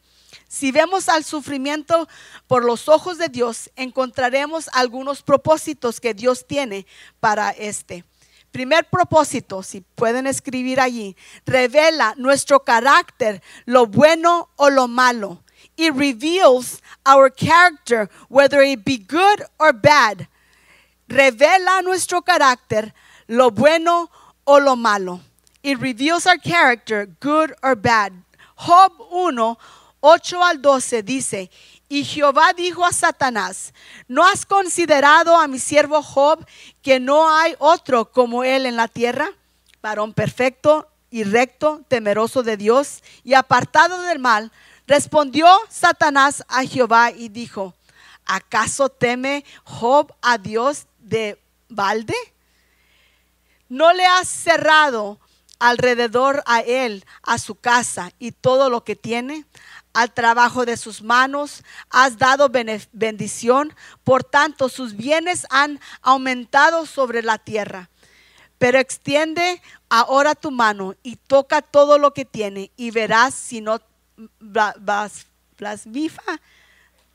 [0.47, 2.07] Si vemos al sufrimiento
[2.47, 6.85] por los ojos de Dios, encontraremos algunos propósitos que Dios tiene
[7.19, 8.03] para este.
[8.51, 15.43] Primer propósito, si pueden escribir allí, revela nuestro carácter, lo bueno o lo malo.
[15.77, 20.27] It reveals our character, whether it be good or bad.
[21.07, 22.93] Revela nuestro carácter,
[23.27, 24.09] lo bueno
[24.45, 25.21] o lo malo.
[25.61, 28.13] It reveals our character, good or bad.
[28.55, 29.57] Job 1,
[30.01, 31.49] 8 al 12 dice,
[31.89, 33.73] y Jehová dijo a Satanás,
[34.07, 36.45] ¿no has considerado a mi siervo Job
[36.81, 39.31] que no hay otro como él en la tierra?
[39.81, 44.51] Varón perfecto y recto, temeroso de Dios y apartado del mal.
[44.87, 47.73] Respondió Satanás a Jehová y dijo,
[48.25, 52.15] ¿acaso teme Job a Dios de balde?
[53.67, 55.19] ¿No le has cerrado
[55.59, 59.45] alrededor a él, a su casa y todo lo que tiene?
[59.93, 62.49] Al trabajo de sus manos has dado
[62.93, 67.89] bendición, por tanto sus bienes han aumentado sobre la tierra.
[68.57, 73.79] Pero extiende ahora tu mano y toca todo lo que tiene y verás si no
[74.39, 75.25] bla- blas-
[75.57, 76.39] blasmifa,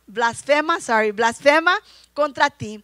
[0.06, 1.74] blasfema, sorry, blasfema
[2.12, 2.82] contra ti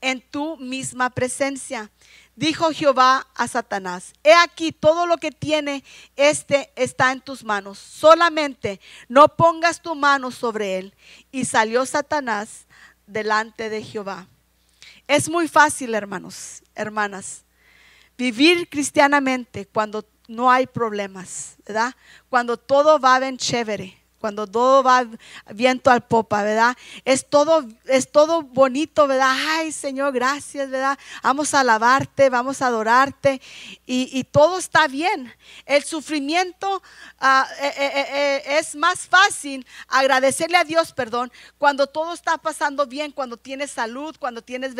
[0.00, 1.90] en tu misma presencia.
[2.36, 5.82] Dijo Jehová a Satanás, he aquí todo lo que tiene
[6.16, 10.94] este está en tus manos, solamente no pongas tu mano sobre él.
[11.32, 12.66] Y salió Satanás
[13.06, 14.28] delante de Jehová.
[15.08, 17.44] Es muy fácil, hermanos, hermanas,
[18.18, 21.94] vivir cristianamente cuando no hay problemas, ¿verdad?
[22.28, 25.06] Cuando todo va bien chévere, cuando todo va
[25.52, 26.76] viento al popa, ¿verdad?
[27.04, 29.36] Es todo, es todo bonito, ¿verdad?
[29.36, 30.98] Ay, Señor, gracias, ¿verdad?
[31.22, 33.40] Vamos a alabarte, vamos a adorarte
[33.86, 35.32] y, todo está bien.
[35.64, 36.82] El sufrimiento
[37.18, 42.86] ah, eh, eh, eh, es más fácil agradecerle a Dios, perdón, cuando todo está pasando
[42.86, 44.74] bien, cuando tienes salud, cuando tienes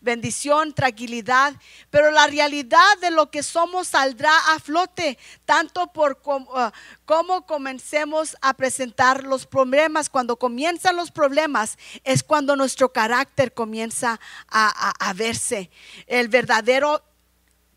[0.00, 1.54] bendición, tranquilidad,
[1.90, 6.72] pero la realidad de lo que somos saldrá a flote, tanto por como, ah,
[7.04, 8.79] como comencemos a presentar
[9.24, 15.70] los problemas, cuando comienzan los problemas, es cuando nuestro carácter comienza a, verse.
[16.06, 17.02] El verdadero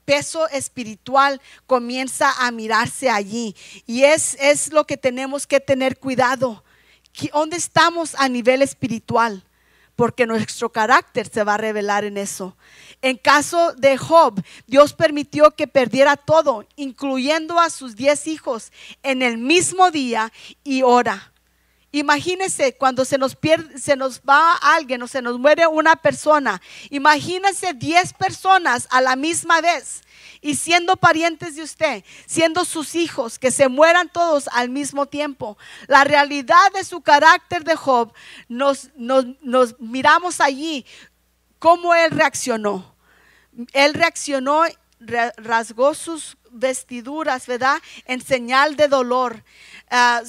[0.06, 3.56] peso espiritual comienza a mirarse allí.
[3.86, 6.64] Y es, es lo que tenemos que tener cuidado.
[7.32, 9.44] ¿Dónde estamos a nivel espiritual?
[9.96, 12.56] Porque nuestro carácter se va a revelar en eso.
[13.02, 18.72] En caso de Job, Dios permitió que perdiera todo, incluyendo a sus diez hijos,
[19.04, 20.32] en el mismo día
[20.64, 21.33] y hora.
[21.94, 26.62] Imagínese cuando se nos pierde, se nos va alguien o se nos muere una persona.
[26.90, 30.02] Imagínese diez personas a la misma vez
[30.42, 35.58] y siendo parientes de usted, siendo sus hijos, que se mueran todos al mismo tiempo.
[35.88, 38.12] La realidad de su carácter de Job,
[38.50, 40.86] nos, nos, nos miramos allí,
[41.60, 42.94] cómo él reaccionó
[43.74, 44.64] él reaccionó,
[45.38, 47.82] rasgó sus vestiduras, ¿verdad?
[48.06, 49.44] En señal de dolor.
[49.90, 50.22] Ah,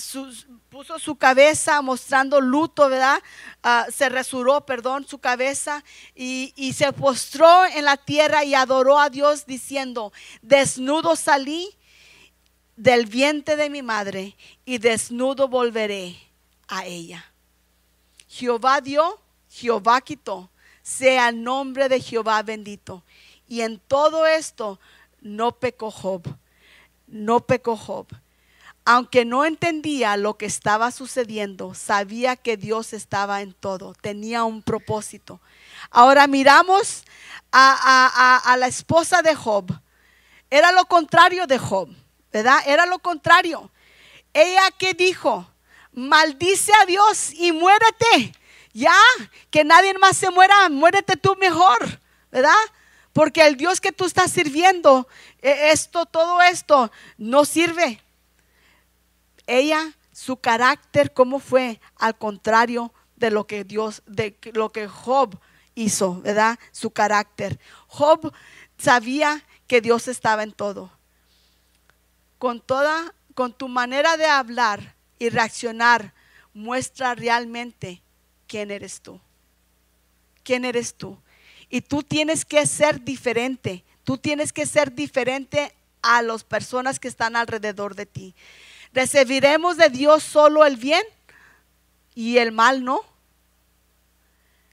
[0.68, 3.22] puso su cabeza mostrando luto, ¿verdad?
[3.62, 5.84] Ah, se resuró, perdón, su cabeza
[6.14, 11.74] y, y, se postró en la tierra y adoró a Dios diciendo, desnudo salí
[12.76, 16.16] del vientre de mi madre y desnudo volveré
[16.66, 17.24] a ella.
[18.26, 20.50] Jehová dio, Jehová quitó
[20.84, 23.02] sea el nombre de Jehová bendito.
[23.48, 24.78] Y en todo esto
[25.24, 26.22] no pecó Job,
[27.08, 28.06] no pecó Job.
[28.84, 34.62] Aunque no entendía lo que estaba sucediendo, sabía que Dios estaba en todo, tenía un
[34.62, 35.40] propósito.
[35.90, 37.02] Ahora miramos
[37.50, 39.72] a, a la esposa de Job.
[40.50, 41.88] Era lo contrario de Job,
[42.30, 42.58] ¿verdad?
[42.66, 43.70] Era lo contrario.
[44.34, 45.46] Ella que dijo,
[45.92, 48.34] maldice a Dios y muérete
[48.74, 48.96] ya,
[49.50, 52.52] que nadie más se muera, muérete tú mejor, ¿verdad?
[53.14, 55.08] Porque el Dios que tú estás sirviendo,
[55.40, 58.02] e, esto, todo esto, no sirve.
[59.46, 61.80] Ella, su carácter, ¿cómo fue?
[61.96, 65.38] Al contrario de lo que Dios, de lo que Job
[65.76, 66.58] hizo, ¿verdad?
[66.72, 67.60] Su carácter.
[67.86, 68.32] Job
[68.78, 70.90] sabía que Dios estaba en todo.
[72.38, 76.14] Con toda, con tu manera de hablar y reaccionar,
[76.52, 78.02] muestra realmente
[78.48, 79.20] quién eres tú.
[80.42, 81.16] ¿Quién eres tú?
[81.74, 83.84] Y tú tienes que ser diferente.
[84.04, 88.32] Tú tienes que ser diferente a las personas que están alrededor de ti.
[88.92, 91.02] ¿Recibiremos de Dios solo el bien
[92.14, 93.00] y el mal no?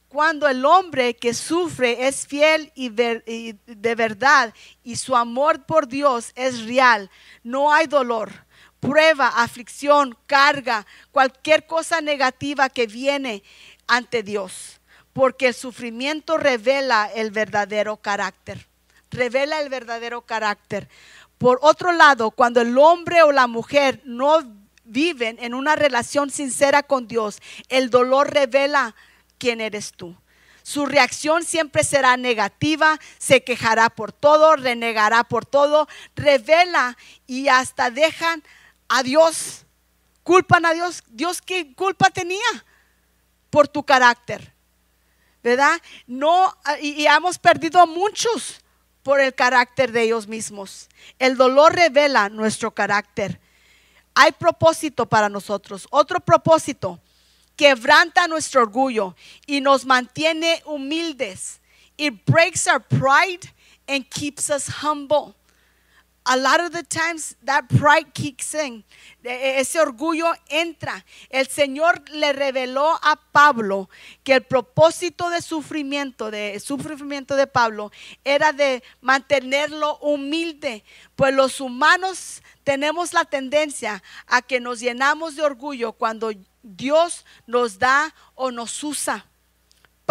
[0.10, 6.32] Cuando el hombre que sufre es fiel y, de verdad y su amor por Dios
[6.36, 7.10] es real,
[7.42, 8.32] no hay dolor
[8.80, 13.42] prueba, aflicción, carga, cualquier cosa negativa que viene
[13.88, 14.81] ante Dios.
[15.14, 18.68] Porque el sufrimiento revela el verdadero carácter.
[19.10, 20.88] Revela el verdadero carácter.
[21.38, 24.42] Por otro lado, cuando el hombre o la mujer no
[24.84, 28.96] viven en una relación sincera con Dios, el dolor revela
[29.38, 30.16] quién eres tú.
[30.64, 37.90] Su reacción siempre será negativa, se quejará por todo, renegará por todo, revela y hasta
[37.90, 38.44] dejan
[38.88, 39.66] a Dios.
[40.24, 41.04] Culpan a Dios.
[41.08, 42.40] Dios qué culpa tenía
[43.50, 44.54] por tu carácter.
[45.44, 45.82] ¿Verdad?
[46.08, 48.62] No, y, y hemos perdido muchos
[49.04, 50.88] por el carácter de ellos mismos.
[51.18, 53.40] El dolor revela nuestro carácter.
[54.14, 55.88] Hay propósito para nosotros.
[55.90, 57.00] Otro propósito,
[57.56, 61.62] quebranta nuestro orgullo y nos mantiene humildes.
[61.98, 63.52] It breaks our pride
[63.88, 65.36] and keeps us humble
[66.32, 68.86] a lot of the times that pride kicks in.
[69.22, 71.04] E, ese orgullo entra.
[71.30, 73.90] El Señor le reveló a Pablo
[74.24, 77.92] que el propósito de sufrimiento, de sufrimiento de Pablo,
[78.24, 80.86] era de mantenerlo humilde,
[81.18, 86.32] pues los humanos tenemos la tendencia a que nos llenamos de orgullo cuando
[86.64, 89.26] Dios nos da o nos usa.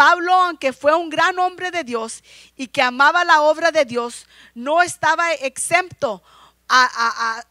[0.01, 2.25] Pablo, aunque fue un gran hombre de Dios
[2.57, 6.23] y que amaba la obra de Dios, no estaba exento
[6.71, 7.43] a,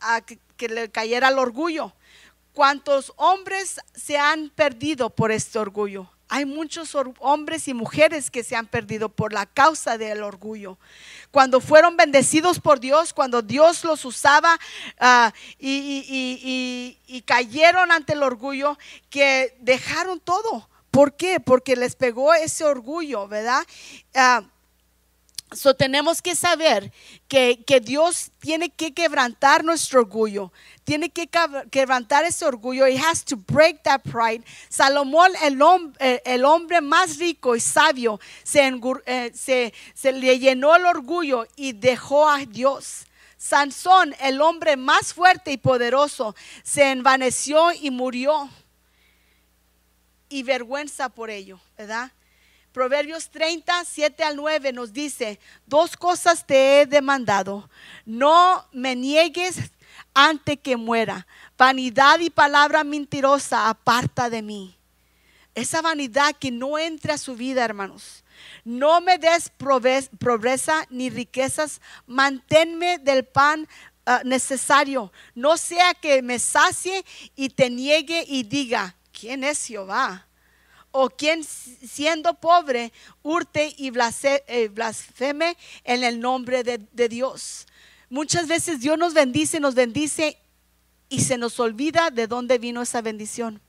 [0.58, 1.94] que le cayera el orgullo.
[2.54, 6.10] ¿Cuántos hombres se han perdido por este orgullo?
[6.28, 10.80] Hay muchos hombres y mujeres que se han perdido por la causa del orgullo.
[11.30, 14.60] Cuando fueron bendecidos por Dios, cuando Dios los usaba
[15.00, 18.76] ah, y, cayeron ante el orgullo,
[19.12, 20.69] que dejaron todo.
[20.92, 21.40] ¿Por qué?
[21.40, 23.64] Porque les pegó ese orgullo, ¿verdad?
[24.14, 24.44] Ah,
[25.52, 26.92] So, tenemos que saber
[27.28, 30.52] que, Dios tiene que quebrantar nuestro orgullo,
[30.84, 31.28] tiene que
[31.72, 32.86] quebrantar ese orgullo.
[32.86, 34.44] He has to break that pride.
[34.70, 38.20] Salomón, el, hombre, el hombre más rico y sabio,
[39.06, 43.08] eh, se, se le llenó el orgullo y dejó a Dios.
[43.36, 48.50] Sansón, el hombre más fuerte y poderoso, se envaneció y murió.
[50.30, 52.12] Y vergüenza por ello, ¿verdad?
[52.72, 57.68] Proverbios 30, 7 al 9 nos dice, dos cosas te he demandado,
[58.06, 59.58] no me niegues
[60.14, 61.26] antes que muera,
[61.58, 64.78] vanidad y palabra mentirosa aparta de mí.
[65.56, 68.24] Esa vanidad que no entre a su vida, hermanos.
[68.64, 73.68] No me des pobreza ni riquezas, manténme del pan
[74.06, 75.12] ah, necesario.
[75.36, 77.04] No sea que me sacie
[77.36, 80.26] y te niegue y diga, ¿quién es Jehová?
[80.92, 82.92] o quien siendo pobre
[83.22, 87.68] hurte y eh, blasfeme en el nombre de, Dios.
[88.10, 90.42] Muchas veces Dios nos bendice, nos bendice
[91.08, 93.62] y se nos olvida de dónde vino esa bendición.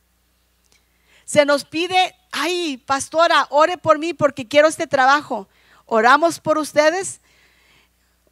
[1.25, 5.49] Se nos pide, ay, pastora, ore por mí porque quiero este trabajo.
[5.85, 7.21] Oramos por ustedes,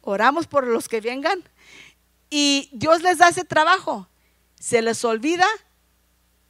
[0.01, 1.43] oramos por los que vengan
[2.29, 4.07] y Dios les da ese trabajo.
[4.59, 5.45] Se les olvida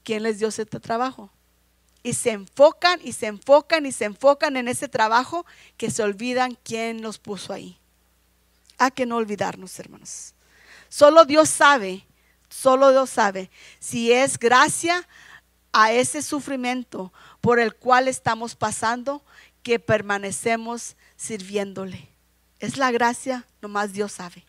[0.10, 1.30] quién les dio ese trabajo
[2.01, 5.45] y se enfocan y se enfocan y se enfocan en ese trabajo
[5.78, 7.78] que se olvidan quién los puso ahí.
[8.80, 10.34] Hay que no olvidarnos, hermanos.
[10.88, 12.07] Solo Dios sabe,
[12.49, 15.07] solo Dios sabe si es gracia
[15.74, 19.24] a ese sufrimiento por el cual estamos pasando
[19.62, 22.10] que permanecemos sirviéndole.
[22.57, 24.49] Es la gracia, nomás Dios sabe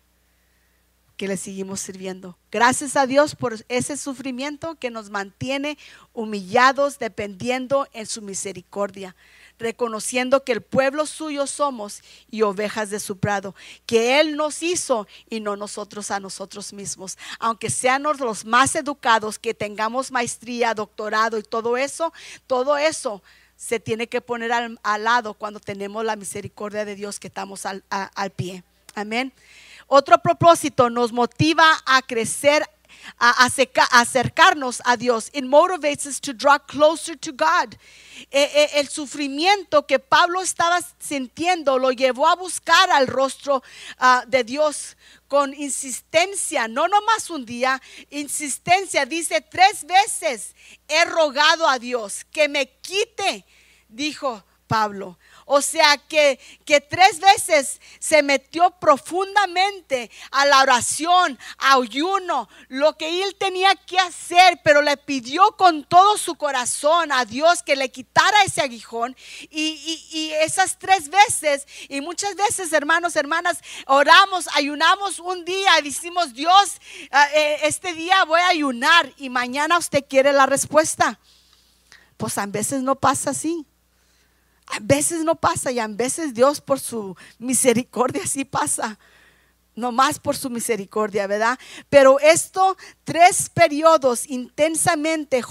[1.20, 2.38] que le seguimos sirviendo.
[2.50, 5.76] Gracias a Dios por ese sufrimiento que nos mantiene
[6.14, 9.14] humillados, dependiendo en su misericordia,
[9.58, 12.00] reconociendo que el pueblo suyo somos
[12.30, 13.54] y ovejas de su prado,
[13.84, 17.18] que Él nos hizo y no nosotros a nosotros mismos.
[17.38, 22.14] Aunque seamos los más educados, que tengamos maestría, doctorado y todo eso,
[22.46, 23.22] todo eso
[23.58, 27.84] se tiene que poner al, lado cuando tenemos la misericordia de Dios que estamos al,
[27.90, 28.64] al pie.
[28.94, 29.34] Amén.
[29.93, 32.64] Otro propósito nos motiva a crecer,
[33.18, 33.45] a
[33.91, 35.30] acercarnos a Dios.
[35.32, 37.74] It motivates us to draw closer to God.
[38.30, 43.64] E, e, el sufrimiento que Pablo estaba sintiendo lo llevó a buscar al rostro
[43.99, 49.07] ah, de Dios con insistencia, no nomás un día, insistencia.
[49.07, 50.55] Dice tres veces,
[50.86, 53.45] he rogado a Dios que me quite,
[53.88, 55.18] dijo Pablo.
[55.53, 62.96] O sea que, que tres veces se metió profundamente a la oración, a ayuno, lo
[62.96, 67.74] que él tenía que hacer, pero le pidió con todo su corazón a Dios que
[67.74, 69.16] le quitara ese aguijón.
[69.51, 76.32] Y, esas tres veces, y muchas veces, hermanos, hermanas, oramos, ayunamos un día y decimos,
[76.32, 76.80] Dios,
[77.11, 81.18] ah, eh, este día voy a ayunar y mañana usted quiere la respuesta.
[82.16, 83.66] Pues a veces no pasa así.
[84.70, 88.98] A veces no pasa y a veces Dios por su misericordia sí pasa.
[89.74, 91.58] No más por su misericordia, ¿verdad?
[91.88, 95.42] Pero esto, tres periodos intensamente,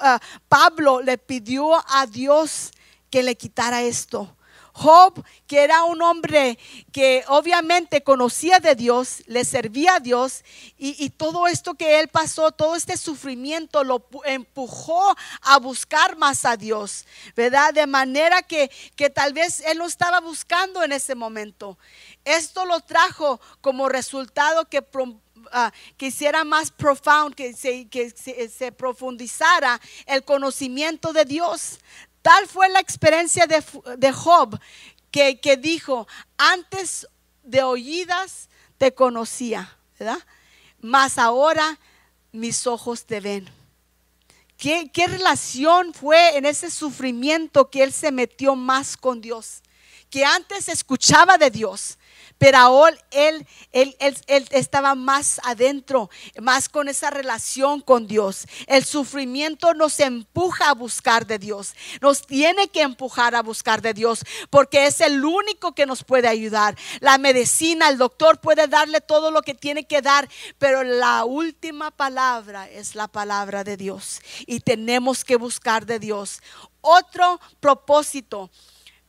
[0.00, 2.72] ah, Pablo le pidió a Dios
[3.10, 4.36] que le quitara esto.
[4.78, 6.56] Job, que era un hombre
[6.92, 10.44] que obviamente conocía de Dios, le servía a Dios
[10.78, 16.56] y, todo esto que él pasó, todo este sufrimiento lo empujó a buscar más a
[16.56, 17.74] Dios, ¿verdad?
[17.74, 21.76] De manera que, que tal vez él no estaba buscando en ese momento.
[22.24, 24.80] Esto lo trajo como resultado que
[25.96, 26.72] que hiciera más
[27.56, 31.78] se, que se, profundizara el conocimiento de Dios.
[32.28, 34.60] Tal fue la experiencia de, Job
[35.10, 36.06] que, que, dijo,
[36.36, 37.08] antes
[37.42, 40.18] de oídas te conocía, ¿verdad?
[40.78, 41.78] Mas ahora
[42.30, 43.48] mis ojos te ven.
[44.58, 49.62] ¿Qué, ¿Qué relación fue en ese sufrimiento que él se metió más con Dios?
[50.10, 51.98] que antes escuchaba de Dios,
[52.38, 56.08] pero ahora él, él, él, estaba más adentro,
[56.40, 58.46] más con esa relación con Dios.
[58.66, 63.92] El sufrimiento nos empuja a buscar de Dios, nos tiene que empujar a buscar de
[63.92, 66.76] Dios, porque es el único que nos puede ayudar.
[67.00, 70.28] La medicina, el doctor puede darle todo lo que tiene que dar,
[70.58, 76.40] pero la última palabra es la palabra de Dios y tenemos que buscar de Dios.
[76.80, 78.50] Otro propósito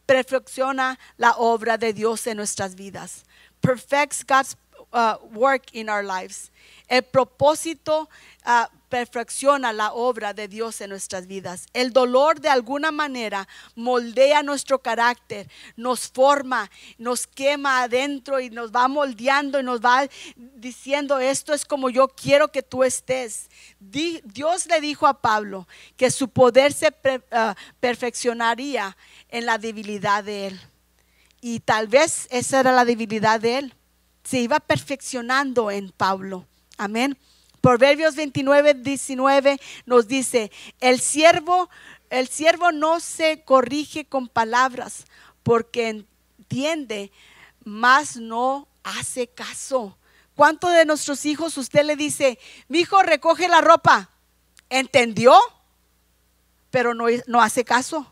[0.09, 3.25] perfecciona la obra de Dios en nuestras vidas.
[3.61, 4.55] Perfects God's
[4.91, 6.49] uh, work in our lives.
[6.89, 8.09] El propósito
[8.45, 11.67] uh, perfecciona la obra de Dios en nuestras vidas.
[11.73, 18.71] El dolor de alguna manera moldea nuestro carácter, nos forma, nos quema adentro y nos
[18.71, 23.49] va moldeando y nos va diciendo esto es como yo quiero que tú estés.
[23.79, 28.97] Dios le dijo a Pablo que su poder se uh, perfeccionaría
[29.29, 30.61] en la debilidad de él.
[31.39, 33.75] Y tal vez esa era la debilidad de él.
[34.23, 36.47] Se iba perfeccionando en Pablo.
[36.79, 37.17] Amén.
[37.59, 40.49] Proverbios 29, 19 nos dice,
[40.79, 41.69] el siervo,
[42.09, 45.03] el siervo no se corrige con palabras
[45.43, 47.11] porque entiende,
[47.65, 49.97] mas no hace caso.
[50.35, 54.09] ¿Cuánto de nuestros hijos usted le dice, mi hijo recoge la ropa?
[54.69, 55.37] ¿Entendió?
[56.71, 58.09] Pero no, no hace caso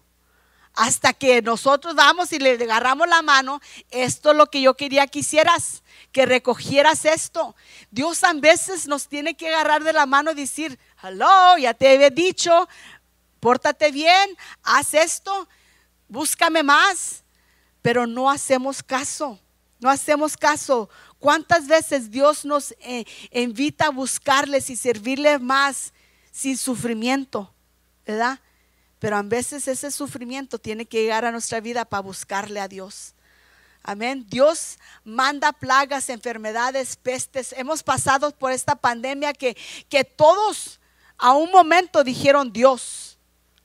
[0.77, 3.59] hasta que nosotros vamos y le agarramos la mano,
[3.89, 7.55] esto es lo que yo quería que hicieras, que recogieras esto.
[7.89, 11.95] Dios a veces nos tiene que agarrar de la mano y decir, hello, ya te
[11.95, 12.69] he dicho,
[13.39, 15.49] pórtate bien, haz esto,
[16.07, 17.23] búscame más,
[17.81, 19.39] pero no hacemos caso,
[19.79, 20.91] no hacemos caso.
[21.17, 25.91] ¿Cuántas veces Dios nos eh, invita a buscarles y servirle más
[26.31, 27.51] sin sufrimiento?
[28.05, 28.39] ¿Verdad?
[28.99, 33.13] Pero a veces ese sufrimiento tiene que llegar a nuestra vida para buscarle a Dios.
[33.83, 34.25] Amén.
[34.27, 37.53] Dios manda plagas, enfermedades, pestes.
[37.53, 39.55] Hemos pasado por esta pandemia que,
[39.87, 40.79] que todos
[41.17, 43.17] a un momento dijeron Dios.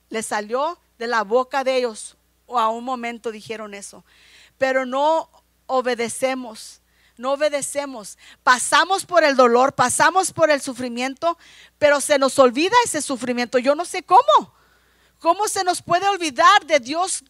[0.09, 2.15] Le salió de la boca de ellos
[2.45, 4.05] o a un momento dijeron eso.
[4.57, 5.29] Pero no
[5.65, 6.81] obedecemos.
[7.17, 8.17] No obedecemos.
[8.43, 11.37] Pasamos por el dolor, pasamos por el sufrimiento,
[11.77, 13.59] pero se nos olvida ese sufrimiento.
[13.59, 14.53] Yo no sé cómo.
[15.23, 17.23] ¿Cómo se nos puede olvidar de Dios,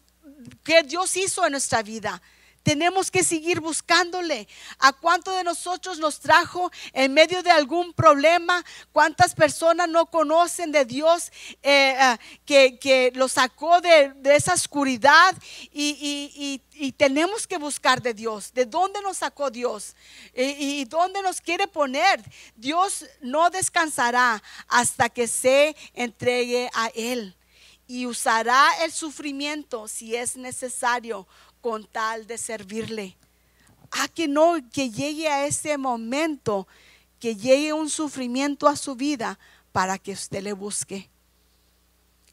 [0.64, 2.20] que Dios hizo en nuestra vida?
[2.64, 4.48] Tenemos que seguir buscándole.
[4.80, 8.64] ¿A cuánto de nosotros nos trajo en medio de algún problema?
[8.90, 11.30] ¿Cuántas personas no conocen de Dios
[11.62, 15.36] eh, eh, que, que lo sacó de, esa oscuridad?
[15.72, 16.60] Y,
[16.96, 18.52] tenemos que buscar de Dios.
[18.52, 19.94] ¿De dónde nos sacó Dios?
[20.34, 22.20] ¿Y, y dónde nos quiere poner?
[22.56, 27.36] Dios no descansará hasta que se entregue a Él
[27.86, 31.26] y usará el sufrimiento si es necesario
[31.60, 33.16] con tal de servirle.
[33.90, 36.66] A que no, que llegue a ese momento,
[37.20, 39.38] que llegue un sufrimiento a su vida
[39.72, 41.08] para que usted le busque.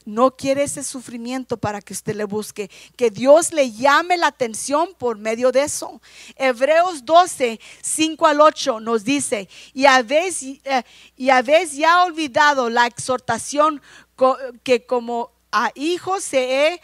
[0.04, 2.72] No quiere ese sufrimiento para que usted le busque.
[2.96, 6.02] Que Dios le llame la atención por medio de eso.
[6.36, 10.84] Hebreos 12, 5 al 8 nos dice, y habéis, eh,
[11.16, 13.82] y habéis ya olvidado la exhortación
[14.64, 16.82] que como a hijos se he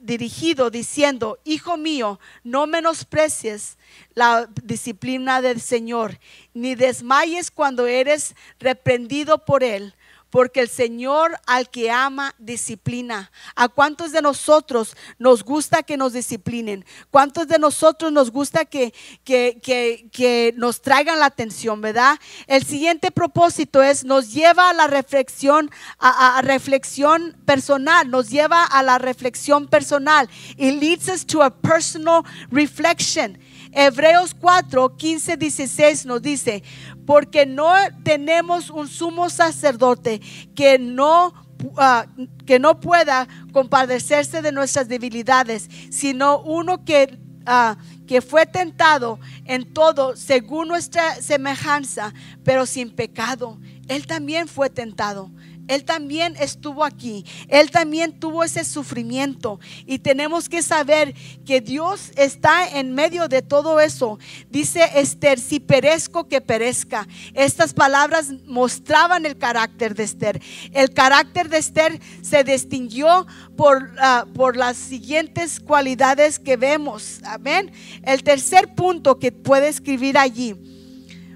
[0.00, 3.78] dirigido diciendo, hijo mío, no menosprecies
[4.14, 6.18] la disciplina del Señor,
[6.54, 9.94] ni desmayes cuando eres reprendido por Él
[10.30, 13.30] porque el Señor al que ama disciplina.
[13.54, 16.84] ¿A cuántos de nosotros nos gusta que nos disciplinen?
[17.10, 18.92] ¿Cuántos de nosotros nos gusta que,
[19.24, 22.18] que, nos traigan la atención, verdad?
[22.46, 28.82] El siguiente propósito es, nos lleva a la reflexión, a, reflexión personal, nos lleva a
[28.82, 30.28] la reflexión personal.
[30.56, 33.38] It leads us to a personal reflection.
[33.72, 36.62] Hebreos 4, 15, 16 nos dice,
[37.06, 40.20] porque no tenemos un sumo sacerdote
[40.54, 41.32] que no,
[41.78, 42.06] ah,
[42.44, 47.76] que no pueda compadecerse de nuestras debilidades, sino uno que, uh,
[48.06, 52.12] que fue tentado en todo según nuestra semejanza,
[52.44, 53.58] pero sin pecado.
[53.88, 55.30] Él también fue tentado
[55.68, 57.24] él también estuvo aquí.
[57.48, 59.58] Él también tuvo ese sufrimiento.
[59.86, 61.14] Y tenemos que saber
[61.44, 64.18] que Dios está en medio de todo eso.
[64.50, 67.06] Dice Esther, si perezco, que perezca.
[67.34, 70.40] Estas palabras mostraban el carácter de Esther.
[70.72, 77.20] El carácter de Esther se distinguió por, ah, por las siguientes cualidades que vemos.
[77.24, 77.72] Amén.
[78.02, 80.54] El tercer punto que puede escribir allí.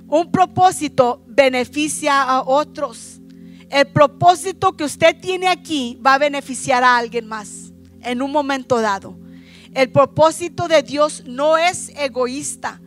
[0.07, 3.20] Un propósito beneficia a otros
[3.71, 8.81] el propósito que usted tiene aquí va a beneficiar a alguien más en un momento
[8.81, 9.17] dado.
[9.73, 12.81] El propósito de Dios no es egoísta.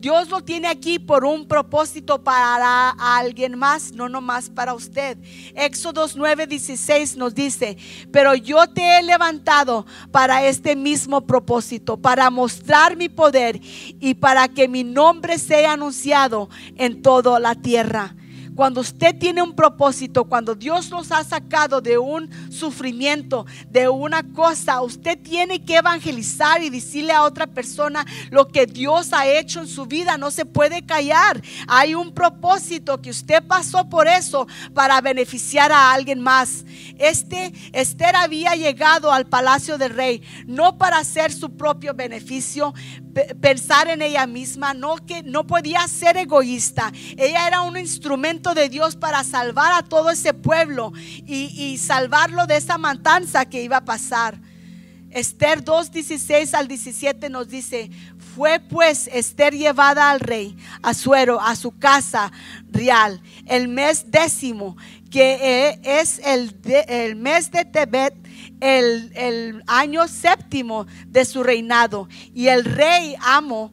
[0.00, 5.18] Dios lo tiene aquí por un propósito para alguien más, no nomás para usted.
[5.56, 7.76] Éxodo 9:16 nos dice,
[8.12, 14.46] pero yo te he levantado para este mismo propósito, para mostrar mi poder y para
[14.46, 18.14] que mi nombre sea anunciado en toda la tierra.
[18.58, 24.24] Cuando usted tiene un propósito, cuando Dios nos ha sacado de un sufrimiento, de una
[24.32, 29.60] cosa, usted tiene que evangelizar y decirle a otra persona lo que Dios ha hecho
[29.60, 30.18] en su vida.
[30.18, 31.40] No se puede callar.
[31.68, 36.64] Hay un propósito que usted pasó por eso para beneficiar a alguien más.
[36.98, 42.74] Este Esther había llegado al palacio del rey no para hacer su propio beneficio,
[43.40, 46.92] pensar en ella misma, no que no podía ser egoísta.
[47.16, 50.92] Ella era un instrumento de Dios para salvar a todo ese pueblo
[51.26, 54.38] y, salvarlo de esa matanza que iba a pasar.
[55.10, 57.90] Esther 2, 16 al 17 nos dice,
[58.34, 62.30] fue pues Esther llevada al rey Asuero a su casa
[62.70, 64.76] real el mes décimo,
[65.10, 66.54] que eh, es el,
[66.88, 68.14] el mes de Tebet
[68.60, 72.08] el, año séptimo de su reinado.
[72.34, 73.72] Y el rey eh,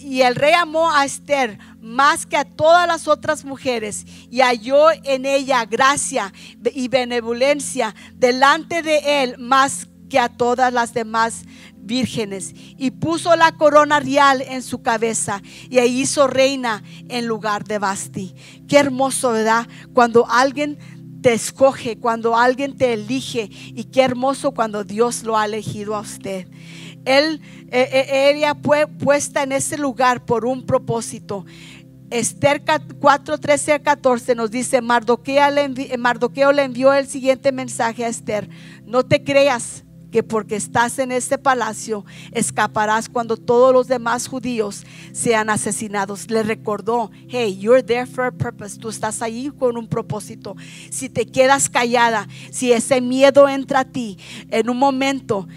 [0.00, 4.90] y el rey amó a Esther más que a todas las otras mujeres y halló
[5.04, 6.32] en ella gracia
[6.72, 13.52] y benevolencia delante de él más que a todas las demás vírgenes y puso la
[13.52, 18.34] corona real en su cabeza y ahí hizo reina en lugar de Basti.
[18.68, 19.66] Qué hermoso, ¿verdad?
[19.92, 20.78] Cuando alguien
[21.22, 26.00] te escoge, cuando alguien te elige y qué hermoso cuando Dios lo ha elegido a
[26.00, 26.48] usted.
[27.04, 27.40] Él,
[27.70, 31.44] eh, eh, fue puesta en ese lugar por un propósito.
[32.10, 32.62] Esther
[33.00, 38.08] 4, 13 a 14 nos dice, Mardoqueo le, Mardoqueo le envió el siguiente mensaje a
[38.08, 38.50] Esther,
[38.84, 44.84] no te creas que porque estás en este palacio escaparás cuando todos los demás judíos
[45.12, 46.30] sean asesinados.
[46.30, 48.78] Le recordó, hey, you're there for a purpose.
[48.78, 50.54] Tú estás ahí con un propósito.
[50.90, 54.18] Si te quedas callada, si ese miedo entra a ti
[54.50, 55.48] en un momento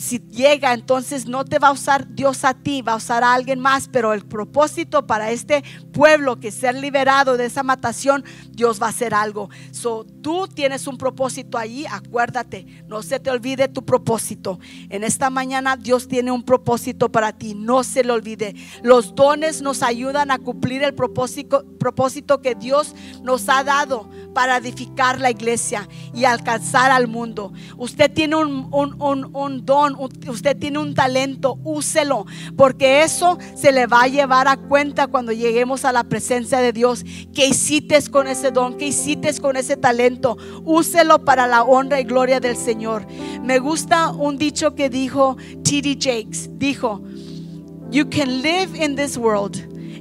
[0.00, 3.34] si llega, entonces no te va a usar Dios a ti, va a usar a
[3.34, 8.80] alguien más, pero el propósito para este pueblo que ser liberado de esa matación, Dios
[8.80, 9.50] va a hacer algo.
[9.72, 14.58] So, tú tienes un propósito ahí, acuérdate, no se te olvide tu propósito.
[14.88, 18.54] En esta mañana Dios tiene un propósito para ti, no se le olvide.
[18.82, 24.56] Los dones nos ayudan a cumplir el propósito, propósito que Dios nos ha dado para
[24.56, 27.52] edificar la iglesia y alcanzar al mundo.
[27.76, 32.26] Usted tiene un don usted tiene un talento, úselo,
[32.56, 36.72] porque eso se le va a llevar a cuenta cuando lleguemos a la presencia de
[36.72, 37.04] Dios.
[37.34, 38.76] ¿Qué hiciste con ese don?
[38.76, 40.36] ¿Qué hiciste con ese talento?
[40.64, 43.06] Úselo para la honra y gloria del Señor.
[43.42, 45.96] Me gusta un dicho que dijo T.D.
[45.98, 46.48] Jakes.
[46.58, 47.02] Dijo,
[47.90, 49.56] you can live in this world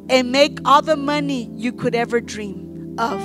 [0.09, 3.21] and make all the money you could ever dream of.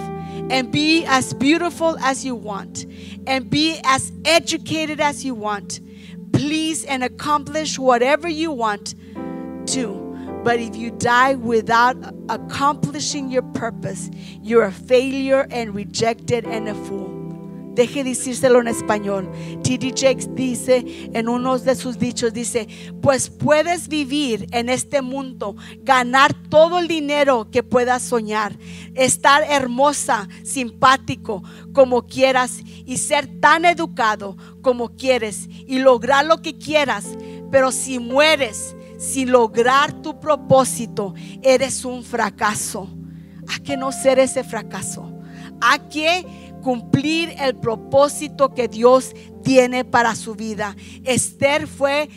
[0.51, 2.87] and be as beautiful as you want,
[3.27, 5.81] and be as educated as you want,
[6.35, 8.95] please and accomplish whatever you want
[9.69, 10.01] to.
[10.43, 11.97] But if you die without
[12.29, 14.11] accomplishing your purpose,
[14.43, 17.04] you're a failure and rejected and a fool.
[17.75, 19.31] Deje decírselo en español.
[19.63, 19.95] T.D.
[19.97, 22.69] Jakes dice en uno de sus dichos, dice,
[23.03, 28.57] pues puedes vivir en este mundo, ganar todo el dinero que puedas soñar,
[28.95, 36.57] estar hermosa, simpático como quieras y ser tan educado como quieres y lograr lo que
[36.57, 37.07] quieras.
[37.51, 42.89] Pero si mueres sin lograr tu propósito, eres un fracaso.
[43.49, 45.11] ¿A qué no ser ese fracaso?
[45.61, 46.25] ¿A qué
[46.65, 50.75] cumplir el propósito que Dios tiene para su vida.
[51.05, 52.09] Esther fue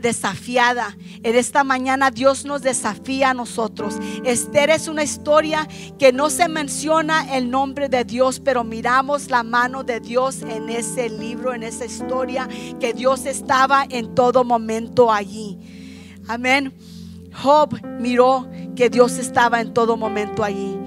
[0.00, 0.96] desafiada.
[1.22, 3.96] En esta mañana Dios nos desafía a nosotros.
[4.24, 5.68] Esther es una historia
[5.98, 10.70] que no se menciona el nombre de Dios, pero miramos la mano de Dios en
[10.70, 12.48] ese libro, en esa historia,
[12.80, 15.58] que Dios estaba en todo momento allí.
[16.28, 16.72] Amén.
[17.34, 20.78] Job miró que Dios estaba en todo momento allí.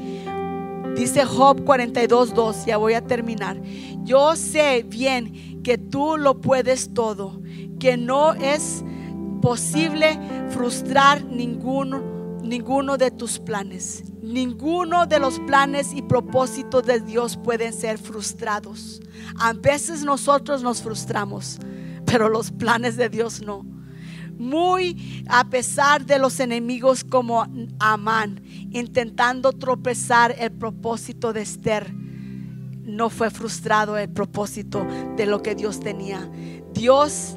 [0.96, 3.62] Dice Job 42.2, ya voy a terminar.
[4.04, 7.42] Yo sé bien que tú lo puedes todo,
[7.80, 8.84] que no es
[9.42, 10.18] posible
[10.52, 12.02] frustrar ninguno,
[12.42, 14.06] ninguno de tus planes.
[14.22, 19.02] Ninguno de los planes y propósitos de Dios pueden ser frustrados.
[19.38, 21.60] A veces nosotros nos frustramos,
[22.06, 23.75] pero los planes de Dios no
[24.38, 27.46] muy a pesar de los enemigos como
[27.80, 31.94] Amán, intentando tropezar el propósito de Esther.
[32.84, 36.30] No fue frustrado el propósito de lo que Dios tenía.
[36.74, 37.36] Dios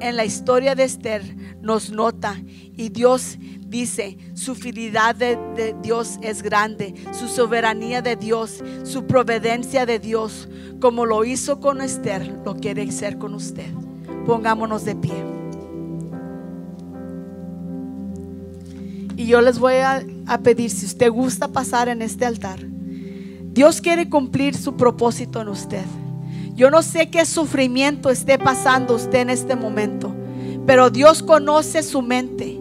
[0.00, 1.22] en la historia de Esther
[1.60, 2.40] nos nota
[2.76, 3.38] y Dios
[3.70, 9.98] dice, su fidelidad de, de, Dios es grande, su soberanía de Dios, su providencia de
[9.98, 10.48] Dios,
[10.80, 13.72] como lo hizo con Esther, lo quiere hacer con usted.
[14.26, 15.39] Pongámonos de pie.
[19.20, 22.58] Y yo les voy a, a pedir, si usted gusta pasar en este altar,
[23.52, 25.84] Dios quiere cumplir su propósito en usted.
[26.54, 30.16] Yo no sé qué sufrimiento esté pasando usted en este momento,
[30.64, 32.58] pero Dios conoce su mente.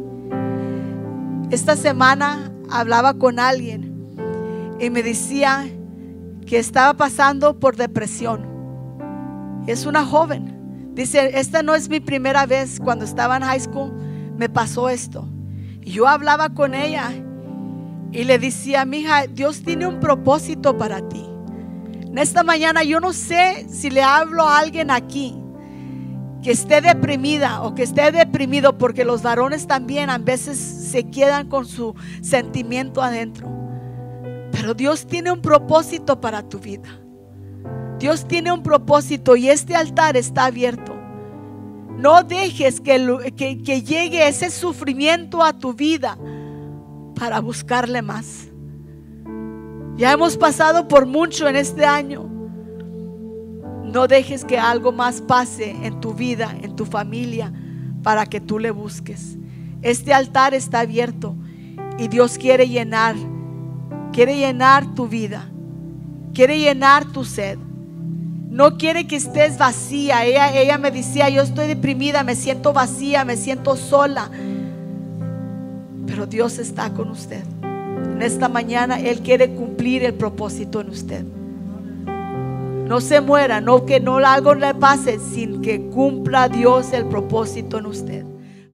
[1.50, 3.96] Esta semana hablaba con alguien
[4.82, 5.66] y me decía
[6.46, 8.46] que estaba pasando por depresión.
[9.66, 10.92] Es una joven.
[10.94, 12.82] Dice, esta no es mi primera vez.
[12.82, 13.94] Cuando estaba en high school
[14.36, 15.26] me pasó esto.
[15.82, 17.12] Yo hablaba con ella
[18.12, 21.26] y le decía, mija, Dios tiene un propósito para ti.
[22.02, 25.36] En esta mañana yo no sé si le hablo a alguien aquí
[26.42, 31.48] que esté deprimida o que esté deprimido porque los varones también a veces se quedan
[31.48, 33.48] con su sentimiento adentro.
[34.52, 36.90] Pero Dios tiene un propósito para tu vida.
[38.00, 40.99] Dios tiene un propósito y este altar está abierto.
[42.00, 46.18] No dejes que, que, llegue ese sufrimiento a tu vida
[47.14, 48.48] para buscarle más.
[49.98, 52.24] Ya hemos pasado por mucho en este año.
[53.84, 57.52] No dejes que algo más pase en tu vida, en tu familia,
[58.02, 59.38] para que tú le busques.
[59.82, 61.36] Este altar está abierto
[61.98, 63.18] y Dios quiere llenar,
[64.14, 65.50] quiere llenar tu vida,
[66.34, 67.60] quiere llenar tu sed.
[68.50, 70.26] No quiere que estés vacía.
[70.26, 74.30] Ella, ella me decía, yo estoy deprimida, me siento vacía, me siento sola.
[76.08, 77.44] Pero Dios está con usted
[78.20, 81.24] en esta mañana Él quiere cumplir el propósito en usted.
[82.86, 87.78] No se muera, no que no algo le pase sin que cumpla Dios el propósito
[87.78, 88.26] en usted.